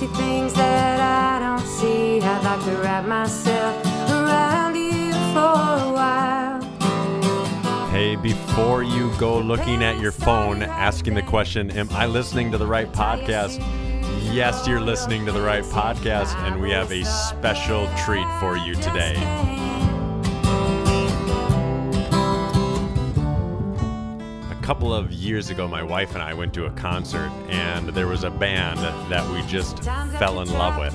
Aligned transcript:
see 0.00 0.06
things 0.06 0.54
that 0.54 0.98
I 0.98 1.44
don't 1.44 1.66
see. 1.66 2.22
I'd 2.22 2.42
like 2.42 2.64
to 2.64 2.82
wrap 2.82 3.04
myself 3.04 3.84
around 4.10 4.74
you 4.74 5.12
for 5.34 5.38
a 5.38 5.92
while. 5.92 6.62
Hey, 7.90 8.16
before 8.16 8.82
you 8.82 9.12
go 9.18 9.38
looking 9.38 9.84
at 9.84 10.00
your 10.00 10.12
phone 10.12 10.62
asking 10.62 11.14
the 11.14 11.22
question, 11.22 11.70
Am 11.72 11.90
I 11.90 12.06
listening 12.06 12.50
to 12.52 12.56
the 12.56 12.66
right 12.66 12.90
podcast? 12.90 13.58
Yes, 14.32 14.66
you're 14.66 14.80
listening 14.80 15.26
to 15.26 15.32
the 15.32 15.42
right 15.42 15.64
podcast, 15.64 16.34
and 16.46 16.62
we 16.62 16.70
have 16.70 16.90
a 16.92 17.04
special 17.04 17.86
treat 17.98 18.26
for 18.40 18.56
you 18.56 18.74
today. 18.76 19.59
Couple 24.70 24.94
of 24.94 25.10
years 25.10 25.50
ago, 25.50 25.66
my 25.66 25.82
wife 25.82 26.14
and 26.14 26.22
I 26.22 26.32
went 26.32 26.54
to 26.54 26.66
a 26.66 26.70
concert, 26.70 27.28
and 27.48 27.88
there 27.88 28.06
was 28.06 28.22
a 28.22 28.30
band 28.30 28.78
that 29.10 29.28
we 29.32 29.42
just 29.48 29.82
fell 29.82 30.40
in 30.42 30.52
love 30.52 30.78
with. 30.78 30.94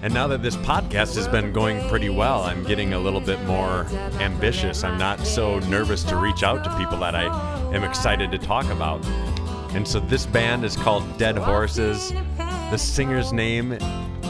And 0.00 0.14
now 0.14 0.28
that 0.28 0.44
this 0.44 0.54
podcast 0.58 1.16
has 1.16 1.26
been 1.26 1.52
going 1.52 1.84
pretty 1.88 2.08
well, 2.08 2.44
I'm 2.44 2.62
getting 2.62 2.92
a 2.92 3.00
little 3.00 3.20
bit 3.20 3.42
more 3.46 3.86
ambitious. 4.20 4.84
I'm 4.84 4.96
not 4.96 5.26
so 5.26 5.58
nervous 5.58 6.04
to 6.04 6.16
reach 6.16 6.44
out 6.44 6.62
to 6.62 6.78
people 6.78 6.98
that 6.98 7.16
I 7.16 7.24
am 7.74 7.82
excited 7.82 8.30
to 8.30 8.38
talk 8.38 8.66
about. 8.66 9.04
And 9.74 9.86
so 9.86 9.98
this 9.98 10.24
band 10.24 10.64
is 10.64 10.76
called 10.76 11.18
Dead 11.18 11.36
Horses. 11.36 12.12
The 12.36 12.76
singer's 12.76 13.32
name 13.32 13.72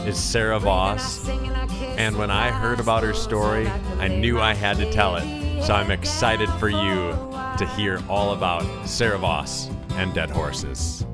is 0.07 0.17
Sarah 0.17 0.59
Vos. 0.59 1.29
And 1.29 2.17
when 2.17 2.31
I 2.31 2.49
heard 2.49 2.79
about 2.79 3.03
her 3.03 3.13
story, 3.13 3.67
I 3.99 4.07
knew 4.07 4.39
I 4.39 4.55
had 4.55 4.77
to 4.77 4.91
tell 4.91 5.17
it. 5.17 5.61
So 5.63 5.75
I'm 5.75 5.91
excited 5.91 6.49
for 6.53 6.69
you 6.69 7.31
to 7.57 7.65
hear 7.67 8.01
all 8.09 8.33
about 8.33 8.63
Sarah 8.87 9.17
Vos 9.17 9.69
and 9.91 10.13
Dead 10.13 10.31
Horses. 10.31 11.05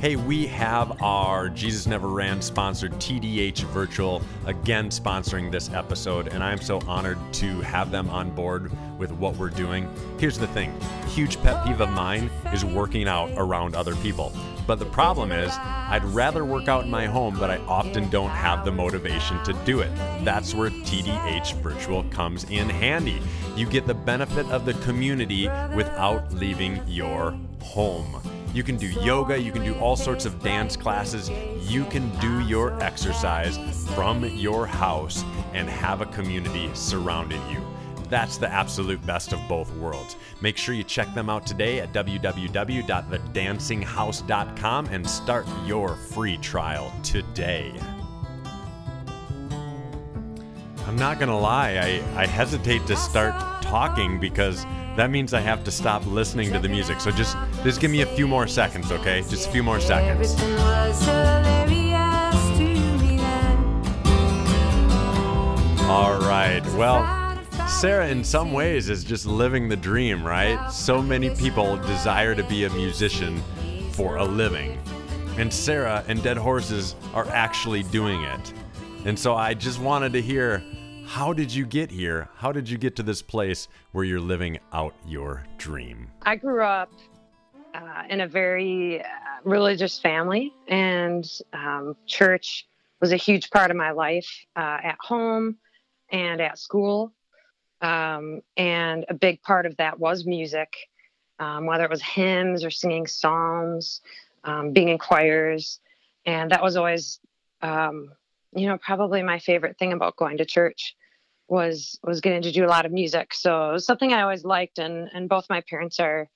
Hey, 0.00 0.16
we 0.16 0.46
have 0.46 1.00
our 1.02 1.48
Jesus 1.48 1.86
Never 1.86 2.08
Ran 2.08 2.42
sponsored 2.42 2.92
TDH 2.92 3.62
Virtual 3.64 4.20
again 4.44 4.90
sponsoring 4.90 5.50
this 5.50 5.72
episode, 5.72 6.28
and 6.28 6.44
I'm 6.44 6.60
so 6.60 6.80
honored 6.86 7.18
to 7.34 7.60
have 7.62 7.90
them 7.90 8.10
on 8.10 8.30
board 8.30 8.70
with 8.98 9.12
what 9.12 9.36
we're 9.36 9.50
doing. 9.50 9.88
Here's 10.18 10.38
the 10.38 10.46
thing 10.48 10.78
huge 11.08 11.40
pet 11.42 11.64
peeve 11.64 11.80
of 11.80 11.90
mine 11.90 12.30
is 12.52 12.64
working 12.64 13.08
out 13.08 13.30
around 13.36 13.74
other 13.74 13.96
people. 13.96 14.32
But 14.66 14.78
the 14.78 14.86
problem 14.86 15.30
is, 15.30 15.52
I'd 15.52 16.04
rather 16.04 16.44
work 16.44 16.66
out 16.66 16.84
in 16.84 16.90
my 16.90 17.06
home, 17.06 17.38
but 17.38 17.50
I 17.50 17.58
often 17.68 18.10
don't 18.10 18.30
have 18.30 18.64
the 18.64 18.72
motivation 18.72 19.42
to 19.44 19.52
do 19.64 19.80
it. 19.80 19.90
That's 20.24 20.54
where 20.54 20.70
TDH 20.70 21.54
Virtual 21.62 22.02
comes 22.04 22.44
in 22.44 22.68
handy. 22.68 23.22
You 23.54 23.66
get 23.66 23.86
the 23.86 23.94
benefit 23.94 24.46
of 24.46 24.64
the 24.64 24.74
community 24.74 25.48
without 25.74 26.32
leaving 26.32 26.82
your 26.86 27.38
home. 27.62 28.20
You 28.52 28.62
can 28.62 28.76
do 28.76 28.86
yoga, 28.86 29.38
you 29.38 29.52
can 29.52 29.64
do 29.64 29.74
all 29.74 29.96
sorts 29.96 30.24
of 30.24 30.42
dance 30.42 30.76
classes, 30.76 31.30
you 31.60 31.84
can 31.84 32.08
do 32.20 32.40
your 32.40 32.82
exercise 32.82 33.58
from 33.94 34.24
your 34.24 34.66
house 34.66 35.24
and 35.52 35.68
have 35.68 36.00
a 36.00 36.06
community 36.06 36.70
surrounding 36.72 37.42
you. 37.50 37.65
That's 38.08 38.38
the 38.38 38.48
absolute 38.48 39.04
best 39.04 39.32
of 39.32 39.40
both 39.48 39.74
worlds. 39.76 40.14
Make 40.40 40.56
sure 40.56 40.74
you 40.74 40.84
check 40.84 41.12
them 41.14 41.28
out 41.28 41.46
today 41.46 41.80
at 41.80 41.92
www.thedancinghouse.com 41.92 44.86
and 44.86 45.08
start 45.08 45.46
your 45.64 45.96
free 45.96 46.36
trial 46.38 46.92
today. 47.02 47.72
I'm 50.86 50.96
not 50.96 51.18
gonna 51.18 51.38
lie, 51.38 51.78
I, 51.78 52.02
I 52.22 52.26
hesitate 52.26 52.86
to 52.86 52.96
start 52.96 53.34
talking 53.62 54.20
because 54.20 54.64
that 54.96 55.10
means 55.10 55.34
I 55.34 55.40
have 55.40 55.64
to 55.64 55.70
stop 55.70 56.06
listening 56.06 56.52
to 56.52 56.58
the 56.60 56.68
music. 56.68 57.00
So 57.00 57.10
just 57.10 57.36
just 57.64 57.80
give 57.80 57.90
me 57.90 58.02
a 58.02 58.06
few 58.06 58.28
more 58.28 58.46
seconds, 58.46 58.92
okay? 58.92 59.22
Just 59.28 59.48
a 59.48 59.50
few 59.50 59.62
more 59.62 59.80
seconds. 59.80 60.34
Everything 60.34 60.56
was 60.56 61.04
hilarious 61.04 62.56
to 62.56 62.64
me 63.02 63.16
then. 63.18 63.58
All 65.90 66.18
right. 66.20 66.62
Well, 66.76 67.02
Sarah, 67.80 68.08
in 68.08 68.24
some 68.24 68.54
ways, 68.54 68.88
is 68.88 69.04
just 69.04 69.26
living 69.26 69.68
the 69.68 69.76
dream, 69.76 70.26
right? 70.26 70.70
So 70.70 71.02
many 71.02 71.28
people 71.28 71.76
desire 71.76 72.34
to 72.34 72.42
be 72.44 72.64
a 72.64 72.70
musician 72.70 73.42
for 73.92 74.16
a 74.16 74.24
living. 74.24 74.78
And 75.36 75.52
Sarah 75.52 76.02
and 76.08 76.22
Dead 76.22 76.38
Horses 76.38 76.94
are 77.12 77.28
actually 77.28 77.82
doing 77.82 78.22
it. 78.22 78.54
And 79.04 79.18
so 79.18 79.34
I 79.34 79.52
just 79.52 79.78
wanted 79.78 80.14
to 80.14 80.22
hear 80.22 80.64
how 81.04 81.34
did 81.34 81.52
you 81.52 81.66
get 81.66 81.90
here? 81.90 82.30
How 82.36 82.50
did 82.50 82.66
you 82.66 82.78
get 82.78 82.96
to 82.96 83.02
this 83.02 83.20
place 83.20 83.68
where 83.92 84.06
you're 84.06 84.20
living 84.20 84.58
out 84.72 84.94
your 85.06 85.44
dream? 85.58 86.10
I 86.22 86.36
grew 86.36 86.64
up 86.64 86.90
uh, 87.74 88.04
in 88.08 88.22
a 88.22 88.26
very 88.26 89.02
uh, 89.02 89.04
religious 89.44 89.98
family, 89.98 90.54
and 90.66 91.30
um, 91.52 91.94
church 92.06 92.66
was 93.02 93.12
a 93.12 93.16
huge 93.16 93.50
part 93.50 93.70
of 93.70 93.76
my 93.76 93.90
life 93.90 94.46
uh, 94.56 94.78
at 94.82 94.96
home 94.98 95.58
and 96.10 96.40
at 96.40 96.58
school. 96.58 97.12
Um, 97.80 98.40
and 98.56 99.04
a 99.08 99.14
big 99.14 99.42
part 99.42 99.66
of 99.66 99.76
that 99.76 99.98
was 99.98 100.24
music, 100.24 100.72
um, 101.38 101.66
whether 101.66 101.84
it 101.84 101.90
was 101.90 102.02
hymns 102.02 102.64
or 102.64 102.70
singing 102.70 103.06
psalms, 103.06 104.00
um, 104.44 104.72
being 104.72 104.88
in 104.88 104.98
choirs. 104.98 105.80
And 106.24 106.50
that 106.50 106.62
was 106.62 106.76
always, 106.76 107.20
um, 107.62 108.12
you 108.54 108.66
know, 108.66 108.78
probably 108.78 109.22
my 109.22 109.38
favorite 109.38 109.78
thing 109.78 109.92
about 109.92 110.16
going 110.16 110.38
to 110.38 110.44
church 110.44 110.96
was 111.48 111.98
was 112.02 112.20
getting 112.20 112.42
to 112.42 112.52
do 112.52 112.64
a 112.64 112.68
lot 112.68 112.86
of 112.86 112.92
music. 112.92 113.32
So 113.34 113.70
it 113.70 113.72
was 113.74 113.86
something 113.86 114.12
I 114.12 114.22
always 114.22 114.44
liked, 114.44 114.78
and 114.78 115.08
and 115.12 115.28
both 115.28 115.46
my 115.48 115.60
parents 115.60 116.00
are 116.00 116.28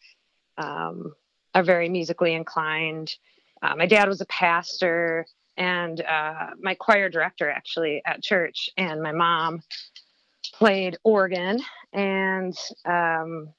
um, 0.59 1.15
are 1.55 1.63
very 1.63 1.89
musically 1.89 2.35
inclined. 2.35 3.15
Uh, 3.63 3.75
my 3.77 3.87
dad 3.87 4.09
was 4.09 4.21
a 4.21 4.27
pastor 4.27 5.27
and 5.57 6.01
uh, 6.01 6.51
my 6.61 6.75
choir 6.75 7.09
director 7.09 7.51
actually 7.51 8.03
at 8.07 8.23
church, 8.23 8.71
and 8.77 9.03
my 9.03 9.13
mom 9.13 9.63
played 10.53 10.99
organ, 11.05 11.61
and 11.93 12.57
um, 12.85 13.53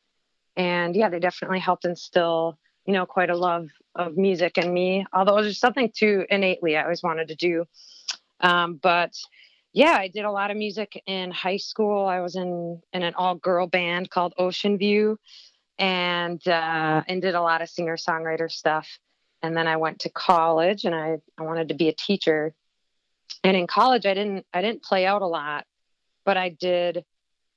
and 0.56 0.96
yeah, 0.96 1.10
they 1.10 1.20
definitely 1.20 1.60
helped 1.60 1.86
instill 1.86 2.58
you 2.86 2.94
know 2.94 3.06
quite 3.06 3.30
a 3.30 3.38
love 3.38 3.68
of 3.96 4.18
music 4.18 4.58
in 4.58 4.74
me. 4.74 5.06
Although 5.14 5.36
was 5.36 5.60
something 5.60 5.92
too 5.96 6.26
innately 6.30 6.78
I 6.78 6.84
always 6.84 7.04
wanted 7.04 7.30
to 7.30 7.36
do, 7.36 7.66
um, 8.40 8.76
but 8.76 9.14
yeah, 9.74 9.96
I 9.98 10.10
did 10.10 10.26
a 10.26 10.32
lot 10.32 10.52
of 10.52 10.58
music 10.58 11.02
in 11.06 11.32
high 11.32 11.58
school. 11.58 12.06
I 12.06 12.20
was 12.20 12.36
in 12.36 12.82
in 12.94 13.04
an 13.04 13.14
all 13.16 13.36
girl 13.36 13.68
band 13.68 14.10
called 14.10 14.34
Ocean 14.38 14.78
View, 14.78 15.18
and 15.78 16.46
uh, 16.48 17.04
and 17.08 17.22
did 17.22 17.36
a 17.36 17.42
lot 17.42 17.62
of 17.62 17.70
singer 17.70 17.98
songwriter 17.98 18.52
stuff. 18.52 18.88
And 19.44 19.58
then 19.58 19.68
I 19.68 19.78
went 19.78 20.00
to 20.00 20.10
college, 20.10 20.86
and 20.86 20.94
I 20.94 21.18
I 21.38 21.44
wanted 21.44 21.70
to 21.70 21.74
be 21.74 21.90
a 21.90 21.94
teacher. 21.94 22.54
And 23.44 23.56
in 23.56 23.66
college, 23.66 24.06
I 24.06 24.14
didn't 24.14 24.46
I 24.54 24.62
didn't 24.62 24.84
play 24.84 25.06
out 25.06 25.22
a 25.22 25.28
lot, 25.28 25.66
but 26.26 26.38
I 26.38 26.50
did 26.50 27.06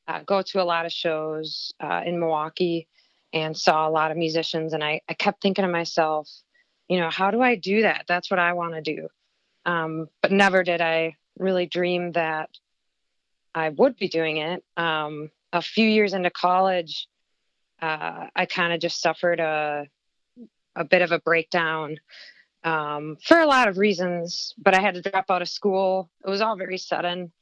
uh, 0.06 0.20
go 0.24 0.42
to 0.42 0.62
a 0.62 0.64
lot 0.64 0.86
of 0.86 0.92
shows 0.92 1.72
uh, 1.80 2.02
in 2.04 2.18
Milwaukee 2.18 2.88
and 3.32 3.56
saw 3.56 3.88
a 3.88 3.90
lot 3.90 4.10
of 4.10 4.16
musicians. 4.16 4.72
And 4.72 4.84
I 4.84 5.00
I 5.08 5.14
kept 5.14 5.42
thinking 5.42 5.64
to 5.64 5.70
myself, 5.70 6.30
you 6.88 6.98
know, 6.98 7.10
how 7.10 7.30
do 7.30 7.40
I 7.40 7.56
do 7.56 7.82
that? 7.82 8.04
That's 8.06 8.30
what 8.30 8.40
I 8.40 8.52
want 8.52 8.74
to 8.74 8.82
do. 8.82 9.08
Um, 9.66 10.08
but 10.20 10.30
never 10.30 10.62
did 10.62 10.80
I 10.80 11.16
really 11.38 11.66
dream 11.66 12.12
that 12.12 12.50
I 13.54 13.70
would 13.70 13.96
be 13.96 14.08
doing 14.08 14.36
it. 14.38 14.62
Um, 14.76 15.30
a 15.52 15.62
few 15.62 15.88
years 15.88 16.12
into 16.12 16.30
college, 16.30 17.06
uh, 17.80 18.26
I 18.34 18.46
kind 18.46 18.72
of 18.72 18.80
just 18.80 19.00
suffered 19.00 19.40
a 19.40 19.86
a 20.76 20.84
bit 20.84 21.02
of 21.02 21.12
a 21.12 21.20
breakdown 21.20 21.98
um, 22.64 23.16
for 23.22 23.38
a 23.38 23.46
lot 23.46 23.68
of 23.68 23.78
reasons. 23.78 24.54
But 24.58 24.74
I 24.74 24.80
had 24.80 24.94
to 24.94 25.02
drop 25.02 25.30
out 25.30 25.42
of 25.42 25.48
school. 25.48 26.10
It 26.24 26.30
was 26.30 26.40
all 26.40 26.56
very 26.56 26.78
sudden. 26.78 27.32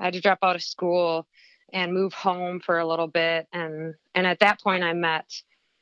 I 0.00 0.06
had 0.06 0.14
to 0.14 0.20
drop 0.20 0.38
out 0.42 0.56
of 0.56 0.62
school 0.62 1.26
and 1.72 1.94
move 1.94 2.12
home 2.12 2.58
for 2.58 2.78
a 2.78 2.86
little 2.86 3.06
bit. 3.06 3.46
And 3.52 3.94
and 4.14 4.26
at 4.26 4.40
that 4.40 4.60
point, 4.60 4.82
I 4.82 4.94
met 4.94 5.30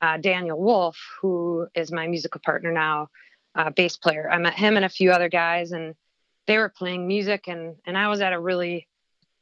uh, 0.03 0.19
Daniel 0.19 0.61
Wolf, 0.61 0.99
who 1.23 1.67
is 1.75 1.91
my 1.91 2.07
musical 2.07 2.41
partner 2.45 2.73
now, 2.73 3.09
uh, 3.55 3.71
bass 3.71 3.97
player. 3.97 4.29
I 4.31 4.39
met 4.39 4.55
him 4.55 4.77
and 4.77 4.85
a 4.85 4.91
few 4.91 5.11
other 5.13 5.29
guys, 5.29 5.73
and 5.73 5.95
they 6.49 6.59
were 6.59 6.71
playing 6.71 7.07
music 7.07 7.47
and 7.47 7.77
and 7.87 7.97
I 7.97 8.09
was 8.09 8.21
at 8.21 8.33
a 8.33 8.41
really 8.41 8.89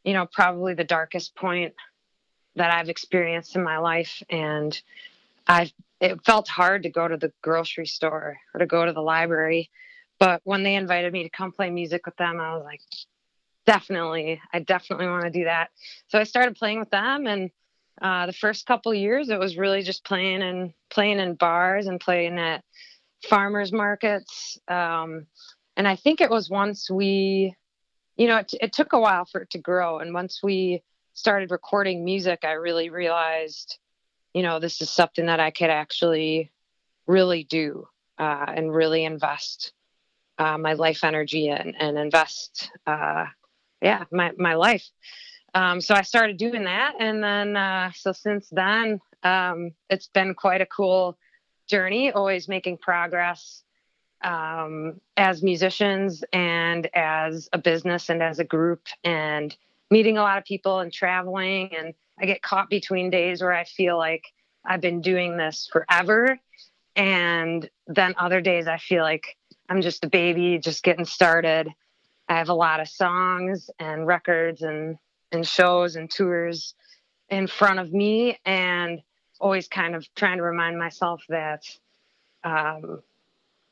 you 0.05 0.12
know 0.12 0.26
probably 0.31 0.75
the 0.75 0.84
darkest 0.84 1.34
point 1.34 1.72
that 2.56 2.70
I've 2.70 2.90
experienced 2.90 3.56
in 3.56 3.62
my 3.62 3.79
life 3.79 4.22
and 4.29 4.79
I 5.46 5.70
it 6.00 6.22
felt 6.26 6.49
hard 6.49 6.82
to 6.82 6.90
go 6.90 7.08
to 7.08 7.17
the 7.17 7.32
grocery 7.40 7.87
store 7.87 8.37
or 8.52 8.58
to 8.58 8.67
go 8.67 8.84
to 8.84 8.93
the 8.93 9.00
library 9.00 9.70
but 10.19 10.40
when 10.44 10.64
they 10.64 10.75
invited 10.75 11.12
me 11.12 11.22
to 11.22 11.31
come 11.31 11.52
play 11.52 11.70
music 11.70 12.05
with 12.05 12.17
them 12.17 12.40
I 12.40 12.55
was 12.56 12.64
like 12.64 12.81
definitely 13.67 14.41
I 14.53 14.61
definitely 14.61 15.09
want 15.09 15.25
to 15.25 15.31
do 15.31 15.45
that 15.45 15.71
so 16.09 16.19
I 16.19 16.25
started 16.25 16.57
playing 16.57 16.81
with 16.81 16.91
them 16.91 17.27
and 17.27 17.51
uh, 18.01 18.27
the 18.27 18.33
first 18.33 18.67
couple 18.67 18.95
years 18.95 19.29
it 19.31 19.39
was 19.39 19.57
really 19.57 19.83
just 19.83 20.05
playing 20.05 20.43
and 20.43 20.73
playing 20.91 21.19
in 21.21 21.35
bars 21.35 21.87
and 21.87 22.01
playing 22.01 22.39
at 22.39 22.65
farmers 23.29 23.73
markets 23.73 24.59
um, 24.69 25.27
and 25.77 25.87
I 25.89 25.97
think 25.97 26.21
it 26.21 26.31
was 26.31 26.51
once 26.51 26.91
we, 26.91 27.55
you 28.17 28.27
know, 28.29 28.39
it, 28.39 28.55
it 28.61 28.73
took 28.73 28.93
a 28.95 29.01
while 29.01 29.27
for 29.27 29.43
it 29.43 29.51
to 29.51 29.59
grow. 29.59 29.99
And 29.99 30.15
once 30.15 30.41
we 30.43 30.83
started 31.15 31.51
recording 31.51 32.05
music, 32.05 32.41
I 32.45 32.53
really 32.53 32.91
realized, 32.91 33.79
you 34.35 34.43
know, 34.43 34.59
this 34.61 34.81
is 34.81 34.91
something 34.91 35.27
that 35.27 35.41
I 35.41 35.51
could 35.51 35.71
actually 35.71 36.51
really 37.07 37.45
do. 37.45 37.89
uh, 38.19 38.47
and 38.49 38.75
really 38.75 39.05
invest 39.05 39.73
uh, 40.39 40.59
my 40.59 40.75
life 40.75 41.05
energy 41.05 41.49
and, 41.49 41.75
and 41.79 41.99
invest, 41.99 42.71
uh, 42.87 43.27
yeah, 43.87 44.05
my, 44.11 44.33
my 44.37 44.55
life. 44.55 44.87
Um, 45.55 45.81
so 45.81 45.94
I 45.94 46.03
started 46.03 46.37
doing 46.37 46.65
that. 46.65 46.94
And 46.99 47.23
then, 47.23 47.56
uh, 47.56 47.93
so 47.94 48.12
since 48.12 48.49
then, 48.50 49.00
um, 49.23 49.71
it's 49.88 50.09
been 50.09 50.35
quite 50.35 50.61
a 50.61 50.67
cool 50.67 51.17
journey, 51.69 52.11
always 52.11 52.49
making 52.49 52.79
progress 52.79 53.62
um, 54.23 55.00
as 55.17 55.43
musicians 55.43 56.25
and 56.33 56.88
as 56.94 57.49
a 57.53 57.59
business 57.59 58.11
and 58.11 58.23
as 58.23 58.38
a 58.38 58.44
group 58.44 58.83
and 59.05 59.56
meeting 59.91 60.19
a 60.19 60.23
lot 60.23 60.39
of 60.39 60.44
people 60.44 60.81
and 60.81 60.93
traveling. 60.93 61.71
And 61.77 61.94
I 62.21 62.27
get 62.27 62.43
caught 62.43 62.69
between 62.69 63.11
days 63.11 63.41
where 63.41 63.53
I 63.53 63.65
feel 63.65 63.97
like 63.97 64.25
I've 64.65 64.81
been 64.81 65.00
doing 65.00 65.37
this 65.37 65.69
forever. 65.73 66.39
And 66.97 67.71
then 67.87 68.15
other 68.19 68.41
days 68.41 68.67
I 68.67 68.79
feel 68.79 69.03
like 69.03 69.37
I'm 69.69 69.81
just 69.81 70.05
a 70.05 70.09
baby, 70.09 70.59
just 70.59 70.82
getting 70.82 71.05
started. 71.05 71.69
I 72.28 72.38
have 72.38 72.49
a 72.49 72.55
lot 72.55 72.81
of 72.81 72.88
songs 72.88 73.70
and 73.78 74.06
records 74.06 74.62
and, 74.62 74.99
and 75.32 75.46
shows 75.46 75.96
and 75.96 76.11
tours 76.11 76.75
in 77.28 77.46
front 77.46 77.78
of 77.78 77.93
me, 77.93 78.38
and 78.44 79.00
always 79.40 79.69
kind 79.69 79.94
of 79.94 80.06
trying 80.14 80.38
to 80.38 80.43
remind 80.43 80.78
myself 80.78 81.23
that 81.28 81.64
um, 82.44 83.02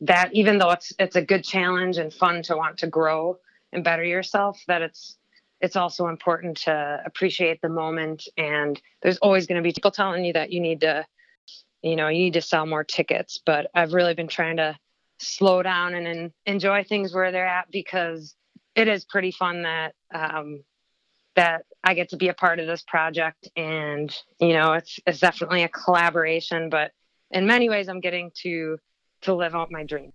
that 0.00 0.32
even 0.32 0.58
though 0.58 0.70
it's 0.70 0.92
it's 0.98 1.16
a 1.16 1.22
good 1.22 1.44
challenge 1.44 1.98
and 1.98 2.12
fun 2.12 2.42
to 2.42 2.56
want 2.56 2.78
to 2.78 2.86
grow 2.86 3.38
and 3.72 3.84
better 3.84 4.04
yourself, 4.04 4.60
that 4.66 4.82
it's 4.82 5.16
it's 5.60 5.76
also 5.76 6.08
important 6.08 6.58
to 6.58 7.02
appreciate 7.06 7.60
the 7.62 7.68
moment. 7.68 8.28
And 8.36 8.80
there's 9.02 9.18
always 9.18 9.46
going 9.46 9.56
to 9.56 9.62
be 9.62 9.72
people 9.72 9.90
telling 9.90 10.24
you 10.24 10.32
that 10.34 10.52
you 10.52 10.60
need 10.60 10.80
to, 10.80 11.06
you 11.82 11.96
know, 11.96 12.08
you 12.08 12.24
need 12.24 12.34
to 12.34 12.42
sell 12.42 12.66
more 12.66 12.84
tickets. 12.84 13.40
But 13.44 13.70
I've 13.74 13.94
really 13.94 14.14
been 14.14 14.28
trying 14.28 14.58
to 14.58 14.76
slow 15.18 15.62
down 15.62 15.94
and, 15.94 16.06
and 16.06 16.32
enjoy 16.44 16.84
things 16.84 17.14
where 17.14 17.32
they're 17.32 17.46
at 17.46 17.70
because 17.70 18.34
it 18.74 18.88
is 18.88 19.04
pretty 19.04 19.30
fun 19.30 19.62
that 19.62 19.94
um, 20.14 20.62
that 21.36 21.64
I 21.82 21.94
get 21.94 22.10
to 22.10 22.16
be 22.16 22.28
a 22.28 22.34
part 22.34 22.60
of 22.60 22.66
this 22.66 22.82
project. 22.82 23.48
And 23.56 24.14
you 24.40 24.52
know, 24.54 24.72
it's 24.74 24.98
it's 25.06 25.20
definitely 25.20 25.62
a 25.62 25.68
collaboration, 25.68 26.70
but 26.70 26.92
in 27.30 27.46
many 27.46 27.68
ways, 27.68 27.88
I'm 27.88 28.00
getting 28.00 28.30
to 28.42 28.78
to 29.22 29.34
live 29.34 29.54
out 29.54 29.70
my 29.70 29.84
dream. 29.84 30.12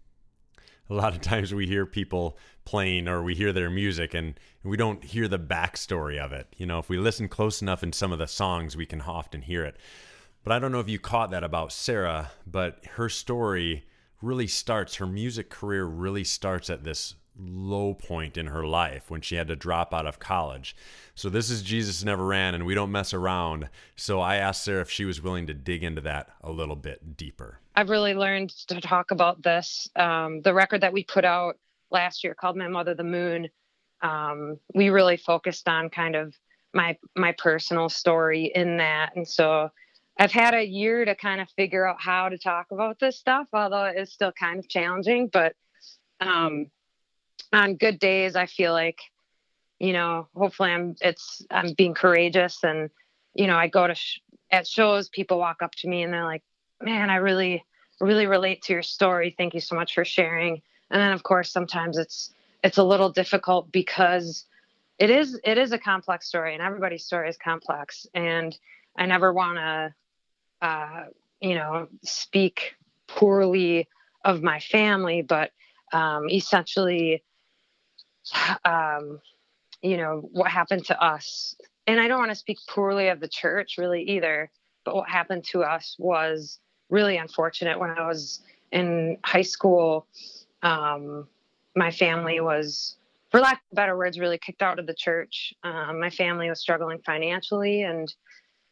A 0.90 0.94
lot 0.94 1.14
of 1.14 1.22
times 1.22 1.54
we 1.54 1.68
hear 1.68 1.86
people 1.86 2.38
playing 2.66 3.08
or 3.08 3.22
we 3.22 3.36
hear 3.36 3.54
their 3.54 3.70
music 3.70 4.16
and 4.16 4.40
we 4.64 4.76
don't 4.76 5.04
hear 5.04 5.28
the 5.28 5.38
backstory 5.38 6.18
of 6.18 6.34
it. 6.34 6.48
You 6.58 6.66
know, 6.66 6.80
if 6.80 6.90
we 6.90 6.98
listen 6.98 7.28
close 7.28 7.62
enough 7.62 7.84
in 7.84 7.94
some 7.94 8.12
of 8.12 8.18
the 8.18 8.28
songs, 8.28 8.76
we 8.76 8.88
can 8.88 9.02
often 9.02 9.44
hear 9.44 9.64
it. 9.64 9.78
But 10.44 10.54
I 10.54 10.60
don't 10.60 10.72
know 10.72 10.80
if 10.80 10.90
you 10.90 10.98
caught 10.98 11.32
that 11.32 11.44
about 11.44 11.72
Sarah, 11.72 12.32
but 12.48 12.84
her 12.94 13.10
story 13.10 13.86
really 14.22 14.48
starts, 14.48 14.96
her 14.96 15.06
music 15.06 15.50
career 15.50 15.86
really 15.86 16.24
starts 16.24 16.70
at 16.70 16.84
this 16.84 17.16
low 17.40 17.94
point 17.94 18.38
in 18.38 18.48
her 18.48 18.66
life 18.66 19.10
when 19.10 19.22
she 19.22 19.36
had 19.36 19.48
to 19.48 19.56
drop 19.56 19.94
out 19.94 20.06
of 20.06 20.20
college. 20.20 20.76
So 21.16 21.30
this 21.30 21.50
is 21.50 21.62
Jesus 21.62 22.04
Never 22.04 22.26
Ran, 22.26 22.56
and 22.56 22.66
we 22.66 22.76
don't 22.76 22.92
mess 22.92 23.14
around. 23.14 23.70
So 23.96 24.20
I 24.20 24.36
asked 24.36 24.64
Sarah 24.64 24.82
if 24.82 24.90
she 24.90 25.06
was 25.06 25.22
willing 25.22 25.48
to 25.48 25.54
dig 25.54 25.84
into 25.84 26.02
that 26.02 26.30
a 26.42 26.52
little 26.52 26.76
bit 26.76 27.18
deeper. 27.18 27.60
I've 27.76 27.90
really 27.90 28.14
learned 28.14 28.50
to 28.68 28.82
talk 28.82 29.12
about 29.12 29.42
this. 29.42 29.90
Um, 29.96 30.42
the 30.42 30.54
record 30.54 30.82
that 30.82 30.94
we 30.94 31.04
put 31.04 31.26
out 31.26 31.58
last 31.92 32.24
year 32.24 32.36
called 32.36 32.58
"My 32.58 32.68
Mother 32.68 32.94
the 32.94 33.04
Moon," 33.04 33.48
um, 34.02 34.60
we 34.74 34.90
really 34.90 35.18
focused 35.18 35.68
on 35.68 35.90
kind 35.90 36.16
of 36.16 36.34
my 36.74 36.98
my 37.16 37.32
personal 37.34 37.90
story 37.90 38.52
in 38.54 38.78
that, 38.78 39.16
and 39.16 39.28
so 39.28 39.70
I've 40.20 40.34
had 40.34 40.54
a 40.54 40.66
year 40.66 41.06
to 41.06 41.16
kind 41.16 41.40
of 41.40 41.50
figure 41.52 41.88
out 41.88 41.96
how 42.00 42.28
to 42.28 42.38
talk 42.38 42.68
about 42.72 43.00
this 43.00 43.18
stuff, 43.18 43.48
although 43.54 43.86
it 43.86 43.98
is 43.98 44.12
still 44.12 44.34
kind 44.34 44.60
of 44.60 44.68
challenging. 44.68 45.30
But 45.32 45.56
um, 46.20 46.66
on 47.54 47.76
good 47.76 48.00
days, 48.00 48.36
I 48.36 48.46
feel 48.46 48.74
like, 48.74 49.00
you 49.80 49.94
know, 49.94 50.28
hopefully 50.36 50.72
I'm 50.72 50.96
it's 51.02 51.46
I'm 51.50 51.74
being 51.74 51.94
courageous, 51.94 52.64
and 52.64 52.90
you 53.34 53.48
know, 53.48 53.56
I 53.56 53.68
go 53.68 53.88
to 53.88 53.96
sh- 53.96 54.22
at 54.52 54.68
shows, 54.68 55.10
people 55.10 55.40
walk 55.40 55.62
up 55.62 55.74
to 55.76 55.88
me 55.88 56.04
and 56.04 56.14
they're 56.14 56.26
like, 56.26 56.44
"Man, 56.82 57.10
I 57.10 57.18
really, 57.18 57.64
really 58.02 58.28
relate 58.28 58.64
to 58.64 58.74
your 58.74 58.84
story. 58.84 59.36
Thank 59.38 59.54
you 59.54 59.62
so 59.62 59.76
much 59.76 59.94
for 59.94 60.06
sharing." 60.06 60.62
And 60.92 61.02
then, 61.02 61.12
of 61.12 61.24
course, 61.24 61.52
sometimes 61.52 61.98
it's 61.98 62.34
it's 62.64 62.78
a 62.78 62.84
little 62.84 63.10
difficult 63.10 63.72
because 63.72 64.46
it 64.98 65.10
is 65.10 65.40
it 65.44 65.58
is 65.58 65.72
a 65.72 65.80
complex 65.80 66.28
story, 66.28 66.54
and 66.54 66.64
everybody's 66.64 67.06
story 67.06 67.30
is 67.30 67.38
complex, 67.38 68.06
and 68.14 68.58
I 68.98 69.06
never 69.06 69.32
want 69.32 69.58
to 69.58 69.94
uh, 70.62 71.06
you 71.42 71.56
know, 71.56 71.88
speak 72.04 72.76
poorly 73.08 73.88
of 74.26 74.44
my 74.44 74.60
family, 74.60 75.22
but 75.22 75.52
um, 75.94 76.30
essentially, 76.30 77.24
um, 78.66 79.20
you 79.82 79.98
know, 79.98 80.30
what 80.32 80.52
happened 80.52 80.86
to 80.86 81.02
us. 81.02 81.56
And 81.88 82.00
I 82.00 82.08
don't 82.08 82.20
want 82.20 82.32
to 82.32 82.36
speak 82.36 82.58
poorly 82.68 83.08
of 83.10 83.20
the 83.20 83.28
church 83.28 83.76
really 83.78 84.04
either, 84.04 84.52
but 84.86 84.96
what 84.96 85.10
happened 85.10 85.44
to 85.52 85.62
us 85.62 85.96
was 85.98 86.60
really 86.90 87.18
unfortunate. 87.18 87.80
When 87.80 87.90
I 87.90 88.08
was 88.08 88.42
in 88.72 89.18
high 89.24 89.42
school, 89.42 90.08
um, 90.62 91.28
my 91.76 91.92
family 91.92 92.40
was, 92.42 92.98
for 93.32 93.40
lack 93.40 93.62
of 93.72 93.76
better 93.76 93.98
words, 93.98 94.20
really 94.20 94.38
kicked 94.38 94.62
out 94.62 94.80
of 94.80 94.88
the 94.88 94.94
church. 94.94 95.54
Um, 95.64 96.00
my 96.00 96.10
family 96.10 96.50
was 96.50 96.60
struggling 96.60 97.00
financially 97.06 97.84
and 97.84 98.14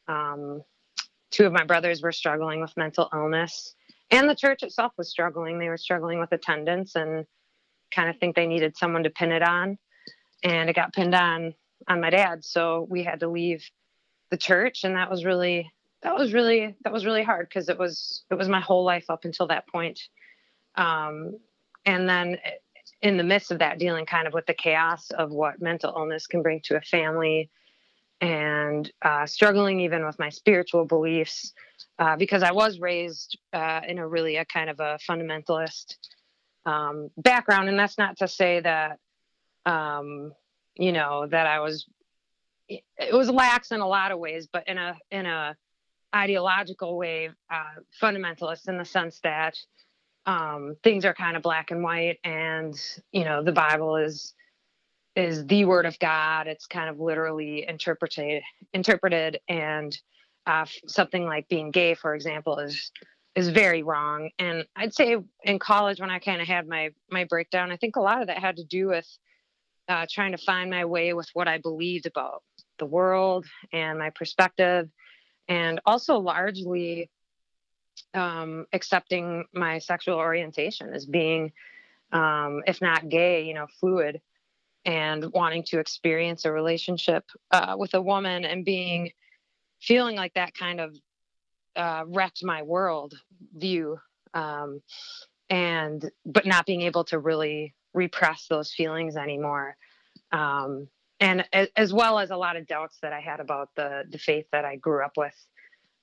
um, 0.07 0.62
two 1.31 1.45
of 1.45 1.54
my 1.54 1.63
brothers 1.63 2.01
were 2.01 2.12
struggling 2.12 2.62
with 2.62 2.75
mental 2.77 3.09
illness 3.13 3.75
and 4.12 4.30
the 4.30 4.36
church 4.36 4.63
itself 4.63 4.94
was 4.98 5.09
struggling 5.09 5.59
they 5.59 5.69
were 5.69 5.77
struggling 5.77 6.19
with 6.19 6.31
attendance 6.31 6.95
and 6.95 7.25
kind 7.93 8.09
of 8.09 8.17
think 8.17 8.35
they 8.35 8.47
needed 8.47 8.77
someone 8.77 9.03
to 9.03 9.09
pin 9.09 9.31
it 9.31 9.43
on. 9.43 9.77
And 10.43 10.69
it 10.69 10.75
got 10.75 10.93
pinned 10.93 11.15
on 11.15 11.53
on 11.87 12.01
my 12.01 12.09
dad 12.09 12.43
so 12.43 12.87
we 12.89 13.03
had 13.03 13.19
to 13.19 13.27
leave 13.27 13.63
the 14.31 14.37
church 14.37 14.83
and 14.83 14.95
that 14.95 15.09
was 15.09 15.23
really 15.23 15.71
that 16.03 16.15
was 16.15 16.33
really 16.33 16.75
that 16.83 16.93
was 16.93 17.05
really 17.05 17.23
hard 17.23 17.47
because 17.49 17.69
it 17.69 17.77
was 17.77 18.23
it 18.29 18.35
was 18.35 18.47
my 18.47 18.59
whole 18.59 18.83
life 18.83 19.05
up 19.09 19.25
until 19.25 19.47
that 19.47 19.67
point. 19.67 19.99
Um, 20.75 21.39
and 21.85 22.07
then 22.07 22.37
in 23.01 23.17
the 23.17 23.23
midst 23.23 23.51
of 23.51 23.59
that 23.59 23.79
dealing 23.79 24.05
kind 24.05 24.27
of 24.27 24.33
with 24.33 24.45
the 24.45 24.53
chaos 24.53 25.09
of 25.11 25.31
what 25.31 25.61
mental 25.61 25.93
illness 25.95 26.27
can 26.27 26.41
bring 26.41 26.61
to 26.65 26.75
a 26.75 26.81
family 26.81 27.49
and 28.21 28.91
uh, 29.03 29.25
struggling 29.25 29.79
even 29.79 30.06
with 30.06 30.17
my 30.19 30.29
spiritual 30.29 30.85
beliefs 30.85 31.53
uh, 31.99 32.15
because 32.15 32.44
I 32.44 32.51
was 32.51 32.79
raised 32.79 33.37
uh, 33.53 33.81
in 33.87 33.97
a 33.99 34.07
really 34.07 34.37
a 34.37 34.45
kind 34.45 34.69
of 34.69 34.79
a 34.79 34.99
fundamentalist 35.07 35.95
um, 36.68 37.09
background, 37.18 37.69
and 37.69 37.80
that's 37.80 37.97
not 37.97 38.18
to 38.18 38.28
say 38.28 38.59
that 38.59 39.00
um, 39.66 40.33
you 40.76 40.92
know 40.92 41.26
that 41.26 41.47
I 41.47 41.62
was 41.62 41.88
it 42.69 43.14
was 43.14 43.30
lax 43.30 43.71
in 43.71 43.80
a 43.80 43.88
lot 43.88 44.12
of 44.12 44.19
ways, 44.19 44.47
but 44.52 44.68
in 44.68 44.78
a 44.78 44.97
in 45.09 45.26
a 45.26 45.56
ideological 46.14 46.97
way, 46.97 47.30
uh, 47.52 47.81
fundamentalist 48.02 48.68
in 48.68 48.78
the 48.78 48.86
sense 48.86 49.19
that 49.24 49.57
um, 50.26 50.76
things 50.83 51.06
are 51.06 51.14
kind 51.14 51.38
of 51.38 51.42
black 51.42 51.71
and 51.71 51.81
white, 51.81 52.19
and 52.26 52.80
you 53.14 53.24
know 53.24 53.42
the 53.42 53.54
Bible 53.54 53.95
is 53.95 54.33
is 55.16 55.45
the 55.47 55.64
word 55.64 55.86
of 55.86 55.97
God. 56.00 56.47
It's 56.47 56.68
kind 56.68 56.90
of 56.90 57.00
literally 57.00 57.66
interpreted, 57.68 58.44
interpreted, 58.74 59.40
and 59.47 59.97
uh, 60.45 60.66
something 60.86 61.26
like 61.26 61.47
being 61.47 61.71
gay, 61.71 61.94
for 61.94 62.14
example, 62.14 62.59
is 62.59 62.92
is 63.37 63.49
very 63.49 63.83
wrong. 63.83 64.31
And 64.39 64.65
I'd 64.75 64.95
say 64.95 65.15
in 65.44 65.59
college, 65.59 65.99
when 65.99 66.09
I 66.09 66.17
kind 66.17 66.41
of 66.41 66.47
had 66.47 66.67
my 66.67 66.89
my 67.09 67.23
breakdown, 67.25 67.71
I 67.71 67.77
think 67.77 67.95
a 67.95 68.01
lot 68.01 68.19
of 68.21 68.27
that 68.27 68.39
had 68.39 68.57
to 68.57 68.63
do 68.63 68.87
with 68.87 69.07
uh, 69.87 70.07
trying 70.11 70.31
to 70.31 70.39
find 70.39 70.71
my 70.71 70.85
way 70.85 71.13
with 71.13 71.29
what 71.33 71.47
I 71.47 71.59
believed 71.59 72.07
about 72.07 72.44
the 72.79 72.87
world 72.87 73.45
and 73.71 73.99
my 73.99 74.09
perspective, 74.09 74.89
and 75.47 75.79
also 75.85 76.17
largely 76.17 77.11
um, 78.15 78.65
accepting 78.73 79.45
my 79.53 79.77
sexual 79.77 80.15
orientation 80.15 80.91
as 80.91 81.06
being, 81.06 81.51
um, 82.11 82.63
if 82.65 82.81
not 82.81 83.07
gay, 83.07 83.44
you 83.44 83.53
know, 83.53 83.67
fluid 83.79 84.19
and 84.83 85.31
wanting 85.33 85.63
to 85.63 85.79
experience 85.79 86.45
a 86.45 86.51
relationship 86.51 87.23
uh, 87.51 87.75
with 87.77 87.94
a 87.94 88.01
woman 88.01 88.45
and 88.45 88.65
being 88.65 89.11
feeling 89.79 90.15
like 90.15 90.33
that 90.33 90.56
kind 90.56 90.79
of 90.79 90.95
uh, 91.77 92.03
wrecked 92.07 92.43
my 92.43 92.63
world 92.63 93.13
view 93.55 93.97
um, 94.33 94.81
and 95.49 96.11
but 96.25 96.45
not 96.45 96.65
being 96.65 96.81
able 96.81 97.03
to 97.05 97.19
really 97.19 97.73
repress 97.93 98.47
those 98.49 98.73
feelings 98.73 99.15
anymore. 99.15 99.77
Um, 100.31 100.87
and 101.19 101.45
as 101.75 101.93
well 101.93 102.19
as 102.19 102.29
a 102.29 102.37
lot 102.37 102.57
of 102.57 102.67
doubts 102.67 102.99
that 103.01 103.11
i 103.11 103.19
had 103.19 103.39
about 103.39 103.69
the 103.75 104.03
the 104.09 104.19
faith 104.19 104.45
that 104.51 104.65
i 104.65 104.75
grew 104.75 105.03
up 105.03 105.17
with. 105.17 105.35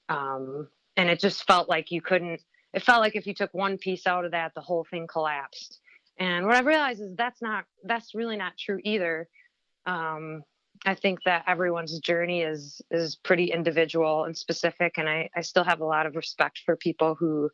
Um, 0.09 0.69
and 0.97 1.09
it 1.09 1.21
just 1.21 1.47
felt 1.47 1.69
like 1.69 1.91
you 1.91 2.01
couldn't 2.01 2.41
it 2.73 2.83
felt 2.83 3.01
like 3.01 3.15
if 3.15 3.27
you 3.27 3.35
took 3.35 3.53
one 3.55 3.79
piece 3.79 4.07
out 4.07 4.25
of 4.25 4.33
that 4.33 4.53
the 4.55 4.61
whole 4.61 4.87
thing 4.91 5.07
collapsed. 5.07 5.81
And 6.19 6.47
what 6.47 6.55
I've 6.55 6.67
realized 6.67 7.01
is 7.01 7.15
that's 7.17 7.43
not 7.43 7.65
that's 7.85 8.15
really 8.15 8.37
not 8.37 8.57
true 8.59 8.81
either. 8.85 9.29
Um, 9.87 10.43
I 10.85 10.95
think 10.95 11.23
that 11.25 11.45
everyone's 11.47 11.99
journey 12.01 12.43
is 12.43 12.83
is 12.91 13.17
pretty 13.17 13.47
individual 13.47 14.25
and 14.25 14.37
specific, 14.37 14.99
and 14.99 15.09
I, 15.09 15.31
I 15.35 15.41
still 15.41 15.65
have 15.65 15.81
a 15.81 15.85
lot 15.85 16.07
of 16.07 16.17
respect 16.17 16.61
for 16.65 16.77
people 16.77 17.15
who 17.15 17.51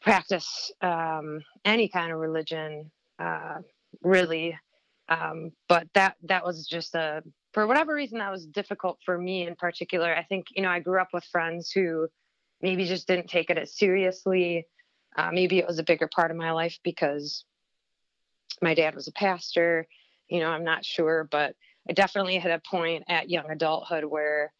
practice 0.00 0.72
um, 0.82 1.40
any 1.64 1.88
kind 1.88 2.12
of 2.12 2.18
religion, 2.18 2.90
uh, 3.18 3.58
really. 4.02 4.58
Um, 5.08 5.52
but 5.68 5.86
that 5.94 6.16
that 6.24 6.44
was 6.44 6.66
just 6.66 6.94
a 6.94 7.22
for 7.52 7.66
whatever 7.66 7.94
reason 7.94 8.18
that 8.18 8.32
was 8.32 8.46
difficult 8.46 8.98
for 9.04 9.16
me 9.16 9.46
in 9.46 9.54
particular. 9.54 10.14
I 10.14 10.24
think 10.24 10.46
you 10.50 10.62
know 10.62 10.70
I 10.70 10.80
grew 10.80 11.00
up 11.00 11.10
with 11.12 11.24
friends 11.24 11.70
who 11.70 12.08
maybe 12.60 12.86
just 12.86 13.06
didn't 13.06 13.28
take 13.28 13.50
it 13.50 13.58
as 13.58 13.76
seriously. 13.76 14.66
Uh, 15.16 15.30
maybe 15.32 15.58
it 15.58 15.66
was 15.66 15.78
a 15.78 15.84
bigger 15.84 16.08
part 16.08 16.30
of 16.30 16.36
my 16.36 16.50
life 16.50 16.78
because 16.82 17.44
my 18.60 18.74
dad 18.74 18.94
was 18.94 19.06
a 19.06 19.12
pastor. 19.12 19.86
You 20.28 20.40
know, 20.40 20.48
I'm 20.48 20.64
not 20.64 20.84
sure, 20.84 21.28
but 21.30 21.54
I 21.88 21.92
definitely 21.92 22.38
hit 22.38 22.50
a 22.50 22.60
point 22.68 23.04
at 23.08 23.30
young 23.30 23.50
adulthood 23.50 24.04
where 24.04 24.52